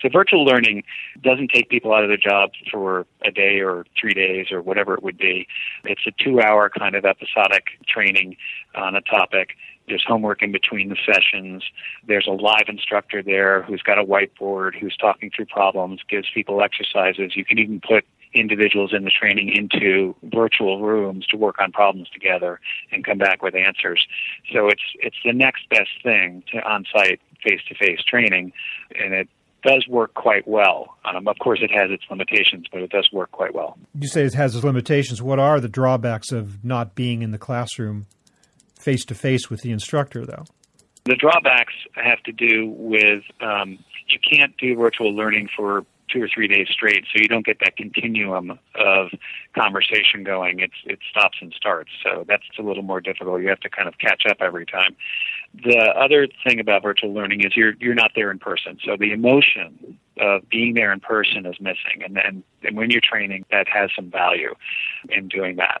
So 0.00 0.08
virtual 0.08 0.44
learning 0.44 0.84
doesn't 1.22 1.50
take 1.52 1.68
people 1.68 1.92
out 1.92 2.02
of 2.02 2.08
their 2.08 2.16
job 2.16 2.50
for 2.70 3.06
a 3.24 3.30
day 3.30 3.60
or 3.60 3.84
three 4.00 4.14
days 4.14 4.52
or 4.52 4.62
whatever 4.62 4.94
it 4.94 5.02
would 5.02 5.18
be. 5.18 5.46
It's 5.84 6.06
a 6.06 6.12
two 6.22 6.40
hour 6.40 6.70
kind 6.70 6.94
of 6.94 7.04
episodic 7.04 7.64
training 7.86 8.36
on 8.74 8.94
a 8.94 9.00
topic. 9.00 9.50
There's 9.88 10.04
homework 10.06 10.42
in 10.42 10.52
between 10.52 10.90
the 10.90 10.96
sessions. 11.04 11.64
There's 12.06 12.26
a 12.26 12.32
live 12.32 12.66
instructor 12.68 13.22
there 13.22 13.62
who's 13.62 13.82
got 13.82 13.98
a 13.98 14.04
whiteboard, 14.04 14.78
who's 14.78 14.96
talking 14.96 15.30
through 15.34 15.46
problems, 15.46 16.00
gives 16.08 16.28
people 16.32 16.62
exercises. 16.62 17.34
You 17.34 17.44
can 17.44 17.58
even 17.58 17.80
put 17.80 18.04
individuals 18.34 18.92
in 18.92 19.04
the 19.04 19.10
training 19.10 19.48
into 19.48 20.14
virtual 20.24 20.82
rooms 20.82 21.26
to 21.26 21.36
work 21.38 21.56
on 21.58 21.72
problems 21.72 22.10
together 22.10 22.60
and 22.92 23.02
come 23.02 23.16
back 23.16 23.42
with 23.42 23.54
answers. 23.54 24.06
So 24.52 24.68
it's 24.68 24.82
it's 25.00 25.16
the 25.24 25.32
next 25.32 25.68
best 25.70 25.90
thing 26.02 26.44
to 26.52 26.58
on-site 26.58 27.20
face-to-face 27.42 28.02
training, 28.02 28.52
and 29.02 29.14
it 29.14 29.28
does 29.62 29.86
work 29.88 30.14
quite 30.14 30.46
well. 30.46 30.96
Um, 31.04 31.28
of 31.28 31.36
course, 31.38 31.60
it 31.62 31.70
has 31.70 31.90
its 31.90 32.04
limitations, 32.10 32.66
but 32.70 32.82
it 32.82 32.90
does 32.90 33.08
work 33.12 33.30
quite 33.32 33.54
well. 33.54 33.78
You 33.98 34.08
say 34.08 34.22
it 34.22 34.34
has 34.34 34.54
its 34.54 34.64
limitations. 34.64 35.22
What 35.22 35.38
are 35.38 35.60
the 35.60 35.68
drawbacks 35.68 36.32
of 36.32 36.64
not 36.64 36.94
being 36.94 37.22
in 37.22 37.30
the 37.30 37.38
classroom 37.38 38.06
face 38.78 39.04
to 39.06 39.14
face 39.14 39.50
with 39.50 39.60
the 39.62 39.70
instructor, 39.70 40.24
though? 40.24 40.44
The 41.04 41.16
drawbacks 41.16 41.74
have 41.94 42.22
to 42.24 42.32
do 42.32 42.66
with 42.76 43.22
um, 43.40 43.78
you 44.08 44.18
can't 44.30 44.56
do 44.58 44.76
virtual 44.76 45.14
learning 45.14 45.48
for 45.56 45.84
two 46.12 46.22
or 46.22 46.28
three 46.32 46.48
days 46.48 46.66
straight, 46.70 47.04
so 47.04 47.20
you 47.20 47.28
don't 47.28 47.44
get 47.44 47.58
that 47.60 47.76
continuum 47.76 48.58
of 48.74 49.08
conversation 49.54 50.24
going. 50.24 50.60
It's 50.60 50.74
it 50.84 50.98
stops 51.10 51.38
and 51.40 51.52
starts, 51.56 51.90
so 52.02 52.24
that's 52.26 52.44
a 52.58 52.62
little 52.62 52.82
more 52.82 53.00
difficult. 53.00 53.42
You 53.42 53.48
have 53.48 53.60
to 53.60 53.70
kind 53.70 53.88
of 53.88 53.98
catch 53.98 54.22
up 54.28 54.38
every 54.40 54.66
time. 54.66 54.96
The 55.54 55.78
other 55.96 56.28
thing 56.44 56.60
about 56.60 56.82
virtual 56.82 57.12
learning 57.12 57.40
is 57.40 57.56
you're 57.56 57.74
you're 57.80 57.94
not 57.94 58.12
there 58.14 58.30
in 58.30 58.38
person, 58.38 58.78
so 58.84 58.96
the 58.98 59.12
emotion 59.12 59.98
of 60.20 60.48
being 60.48 60.74
there 60.74 60.92
in 60.92 61.00
person 61.00 61.46
is 61.46 61.56
missing, 61.60 62.02
and 62.04 62.18
and, 62.18 62.42
and 62.62 62.76
when 62.76 62.90
you're 62.90 63.00
training, 63.00 63.44
that 63.50 63.66
has 63.68 63.90
some 63.96 64.10
value 64.10 64.54
in 65.08 65.28
doing 65.28 65.56
that. 65.56 65.80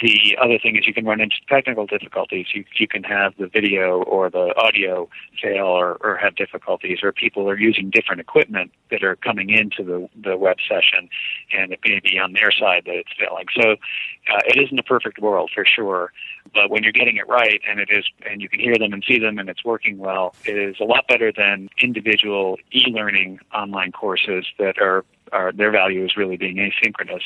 The 0.00 0.36
other 0.40 0.58
thing 0.58 0.76
is 0.76 0.86
you 0.86 0.94
can 0.94 1.04
run 1.06 1.20
into 1.20 1.36
technical 1.48 1.86
difficulties. 1.86 2.46
You 2.54 2.64
you 2.78 2.86
can 2.86 3.04
have 3.04 3.32
the 3.38 3.46
video 3.46 4.02
or 4.02 4.30
the 4.30 4.54
audio 4.56 5.08
fail 5.42 5.66
or, 5.66 5.96
or 6.02 6.16
have 6.16 6.36
difficulties, 6.36 6.98
or 7.02 7.10
people 7.10 7.48
are 7.48 7.58
using 7.58 7.90
different 7.90 8.20
equipment 8.20 8.70
that 8.90 9.02
are 9.02 9.16
coming 9.16 9.50
into 9.50 9.82
the 9.82 10.08
the 10.22 10.36
web 10.36 10.58
session, 10.68 11.08
and 11.56 11.72
it 11.72 11.80
may 11.84 12.00
be 12.00 12.18
on 12.18 12.32
their 12.34 12.52
side 12.52 12.82
that 12.86 12.94
it's 12.94 13.12
failing. 13.18 13.46
So 13.60 13.72
uh, 13.72 14.40
it 14.46 14.62
isn't 14.62 14.78
a 14.78 14.84
perfect 14.84 15.18
world 15.20 15.50
for 15.54 15.64
sure, 15.64 16.12
but 16.52 16.70
when 16.70 16.82
you're 16.82 16.92
getting 16.92 17.16
it 17.16 17.28
right 17.28 17.60
and 17.68 17.80
it 17.80 17.88
is, 17.90 18.04
and 18.28 18.40
you 18.40 18.48
can 18.48 18.60
hear 18.60 18.76
them 18.78 18.92
and 18.92 19.04
see 19.06 19.15
them 19.18 19.38
and 19.38 19.48
it's 19.48 19.64
working 19.64 19.98
well, 19.98 20.34
it 20.44 20.56
is 20.56 20.76
a 20.80 20.84
lot 20.84 21.06
better 21.08 21.32
than 21.36 21.68
individual 21.82 22.56
e-learning 22.72 23.40
online 23.54 23.92
courses 23.92 24.46
that 24.58 24.78
are, 24.80 25.04
are 25.32 25.52
their 25.52 25.70
value 25.70 26.04
is 26.04 26.16
really 26.16 26.36
being 26.36 26.56
asynchronous, 26.56 27.22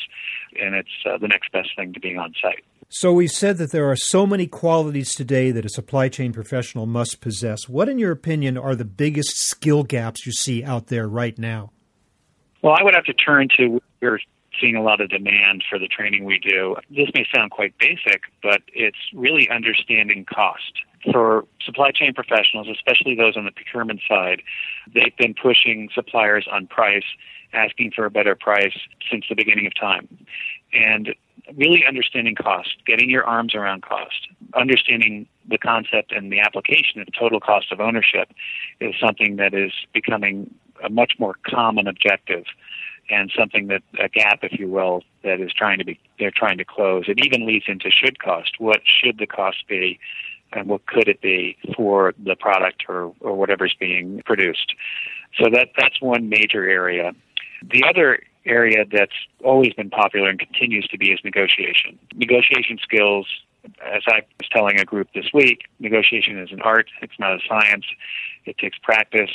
and 0.59 0.75
it's 0.75 0.89
uh, 1.05 1.17
the 1.17 1.27
next 1.27 1.51
best 1.51 1.69
thing 1.75 1.93
to 1.93 1.99
being 1.99 2.17
on 2.17 2.33
site. 2.41 2.63
So 2.89 3.13
we 3.13 3.27
said 3.27 3.57
that 3.57 3.71
there 3.71 3.89
are 3.89 3.95
so 3.95 4.27
many 4.27 4.47
qualities 4.47 5.15
today 5.15 5.51
that 5.51 5.65
a 5.65 5.69
supply 5.69 6.09
chain 6.09 6.33
professional 6.33 6.85
must 6.85 7.21
possess. 7.21 7.69
What, 7.69 7.87
in 7.87 7.97
your 7.97 8.11
opinion, 8.11 8.57
are 8.57 8.75
the 8.75 8.83
biggest 8.83 9.37
skill 9.37 9.83
gaps 9.83 10.25
you 10.25 10.33
see 10.33 10.63
out 10.63 10.87
there 10.87 11.07
right 11.07 11.37
now? 11.39 11.71
Well, 12.61 12.75
I 12.77 12.83
would 12.83 12.93
have 12.93 13.05
to 13.05 13.13
turn 13.13 13.47
to 13.57 13.81
we're 14.01 14.19
seeing 14.61 14.75
a 14.75 14.83
lot 14.83 15.01
of 15.01 15.09
demand 15.09 15.63
for 15.67 15.79
the 15.79 15.87
training 15.87 16.23
we 16.23 16.39
do. 16.39 16.75
This 16.89 17.09
may 17.13 17.25
sound 17.33 17.51
quite 17.51 17.77
basic, 17.77 18.23
but 18.43 18.61
it's 18.73 18.97
really 19.13 19.49
understanding 19.49 20.25
cost. 20.25 20.73
For 21.11 21.45
supply 21.65 21.91
chain 21.91 22.13
professionals, 22.13 22.67
especially 22.71 23.15
those 23.15 23.35
on 23.35 23.45
the 23.45 23.51
procurement 23.51 24.01
side, 24.07 24.43
they've 24.93 25.15
been 25.17 25.33
pushing 25.33 25.89
suppliers 25.93 26.47
on 26.51 26.67
price, 26.67 27.03
asking 27.53 27.91
for 27.95 28.05
a 28.05 28.11
better 28.11 28.35
price 28.35 28.77
since 29.09 29.25
the 29.27 29.35
beginning 29.35 29.65
of 29.65 29.73
time. 29.73 30.07
And 30.71 31.15
really 31.55 31.83
understanding 31.85 32.35
cost, 32.35 32.75
getting 32.85 33.09
your 33.09 33.25
arms 33.25 33.55
around 33.55 33.81
cost, 33.81 34.27
understanding 34.53 35.27
the 35.49 35.57
concept 35.57 36.11
and 36.11 36.31
the 36.31 36.39
application 36.39 37.01
of 37.01 37.07
total 37.17 37.39
cost 37.39 37.71
of 37.71 37.79
ownership 37.79 38.29
is 38.79 38.93
something 39.03 39.37
that 39.37 39.53
is 39.53 39.71
becoming 39.93 40.53
a 40.83 40.89
much 40.89 41.13
more 41.19 41.35
common 41.45 41.87
objective 41.87 42.45
and 43.11 43.31
something 43.37 43.67
that 43.67 43.83
a 43.99 44.09
gap, 44.09 44.39
if 44.43 44.59
you 44.59 44.67
will, 44.67 45.03
that 45.23 45.39
is 45.39 45.51
trying 45.53 45.77
to 45.79 45.85
be 45.85 45.99
they're 46.19 46.31
trying 46.31 46.57
to 46.57 46.65
close. 46.65 47.05
It 47.07 47.23
even 47.25 47.45
leads 47.45 47.65
into 47.67 47.89
should 47.91 48.19
cost. 48.19 48.59
What 48.59 48.81
should 48.85 49.17
the 49.17 49.27
cost 49.27 49.67
be, 49.67 49.99
and 50.53 50.67
what 50.67 50.85
could 50.85 51.07
it 51.07 51.21
be 51.21 51.57
for 51.75 52.13
the 52.23 52.35
product 52.35 52.83
or 52.87 53.13
or 53.19 53.35
whatever's 53.35 53.75
being 53.79 54.21
produced? 54.25 54.73
So 55.37 55.49
that 55.53 55.69
that's 55.77 56.01
one 56.01 56.29
major 56.29 56.67
area. 56.67 57.13
The 57.61 57.83
other 57.87 58.19
area 58.45 58.85
that's 58.91 59.13
always 59.43 59.73
been 59.73 59.91
popular 59.91 60.29
and 60.29 60.39
continues 60.39 60.87
to 60.87 60.97
be 60.97 61.11
is 61.11 61.19
negotiation. 61.23 61.99
Negotiation 62.15 62.79
skills 62.81 63.27
as 63.85 64.03
I 64.07 64.21
was 64.39 64.49
telling 64.51 64.79
a 64.79 64.85
group 64.85 65.09
this 65.13 65.31
week, 65.33 65.65
negotiation 65.79 66.39
is 66.39 66.51
an 66.51 66.61
art, 66.61 66.89
it's 67.01 67.19
not 67.19 67.33
a 67.33 67.39
science. 67.47 67.85
It 68.45 68.57
takes 68.57 68.77
practice. 68.79 69.29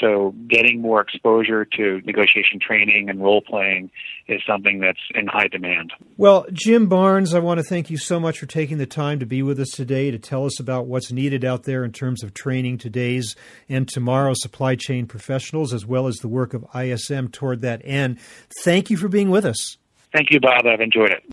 So 0.00 0.34
getting 0.48 0.80
more 0.80 1.00
exposure 1.00 1.64
to 1.76 2.00
negotiation 2.04 2.58
training 2.60 3.08
and 3.10 3.22
role 3.22 3.42
playing 3.42 3.90
is 4.26 4.40
something 4.46 4.80
that's 4.80 4.98
in 5.14 5.26
high 5.26 5.48
demand. 5.48 5.92
Well, 6.16 6.46
Jim 6.52 6.88
Barnes, 6.88 7.34
I 7.34 7.38
want 7.38 7.58
to 7.58 7.64
thank 7.64 7.90
you 7.90 7.98
so 7.98 8.18
much 8.18 8.38
for 8.38 8.46
taking 8.46 8.78
the 8.78 8.86
time 8.86 9.18
to 9.20 9.26
be 9.26 9.42
with 9.42 9.60
us 9.60 9.70
today 9.70 10.10
to 10.10 10.18
tell 10.18 10.46
us 10.46 10.58
about 10.58 10.86
what's 10.86 11.12
needed 11.12 11.44
out 11.44 11.64
there 11.64 11.84
in 11.84 11.92
terms 11.92 12.22
of 12.22 12.32
training 12.34 12.78
today's 12.78 13.36
and 13.68 13.86
tomorrow's 13.88 14.40
supply 14.40 14.74
chain 14.74 15.06
professionals, 15.06 15.72
as 15.74 15.84
well 15.84 16.06
as 16.06 16.16
the 16.16 16.28
work 16.28 16.54
of 16.54 16.64
ISM 16.74 17.28
toward 17.28 17.60
that 17.60 17.82
end. 17.84 18.18
Thank 18.62 18.90
you 18.90 18.96
for 18.96 19.08
being 19.08 19.30
with 19.30 19.44
us. 19.44 19.76
Thank 20.12 20.30
you, 20.30 20.40
Bob. 20.40 20.66
I've 20.66 20.80
enjoyed 20.80 21.10
it. 21.10 21.24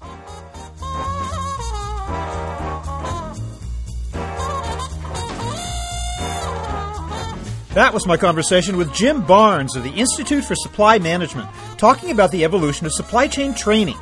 That 7.73 7.93
was 7.93 8.05
my 8.05 8.17
conversation 8.17 8.75
with 8.75 8.93
Jim 8.93 9.21
Barnes 9.21 9.77
of 9.77 9.83
the 9.83 9.91
Institute 9.91 10.43
for 10.43 10.55
Supply 10.55 10.99
Management, 10.99 11.47
talking 11.77 12.11
about 12.11 12.31
the 12.31 12.43
evolution 12.43 12.85
of 12.85 12.91
supply 12.91 13.29
chain 13.29 13.53
training. 13.53 13.95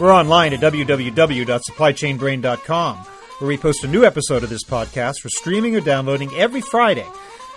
We're 0.00 0.14
online 0.14 0.54
at 0.54 0.60
www.supplychainbrain.com, 0.60 2.96
where 2.96 3.48
we 3.48 3.58
post 3.58 3.84
a 3.84 3.88
new 3.88 4.06
episode 4.06 4.42
of 4.42 4.48
this 4.48 4.64
podcast 4.64 5.16
for 5.20 5.28
streaming 5.28 5.76
or 5.76 5.80
downloading 5.80 6.32
every 6.34 6.62
Friday. 6.62 7.04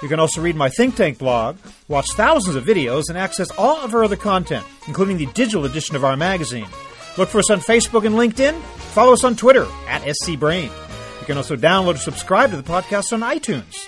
You 0.01 0.09
can 0.09 0.19
also 0.19 0.41
read 0.41 0.57
my 0.57 0.67
think 0.67 0.97
tank 0.97 1.19
blog, 1.19 1.55
watch 1.87 2.11
thousands 2.11 2.57
of 2.57 2.65
videos, 2.65 3.03
and 3.07 3.17
access 3.17 3.49
all 3.51 3.77
of 3.77 3.93
our 3.93 4.03
other 4.03 4.17
content, 4.17 4.65
including 4.87 5.15
the 5.15 5.27
digital 5.27 5.63
edition 5.63 5.95
of 5.95 6.03
our 6.03 6.17
magazine. 6.17 6.67
Look 7.17 7.29
for 7.29 7.39
us 7.39 7.49
on 7.49 7.61
Facebook 7.61 8.05
and 8.05 8.15
LinkedIn. 8.15 8.59
Follow 8.91 9.13
us 9.13 9.23
on 9.23 9.37
Twitter 9.37 9.65
at 9.87 10.01
scbrain. 10.21 10.69
You 11.21 11.25
can 11.25 11.37
also 11.37 11.55
download 11.55 11.95
or 11.95 11.99
subscribe 11.99 12.51
to 12.51 12.57
the 12.57 12.63
podcast 12.63 13.13
on 13.13 13.21
iTunes. 13.21 13.87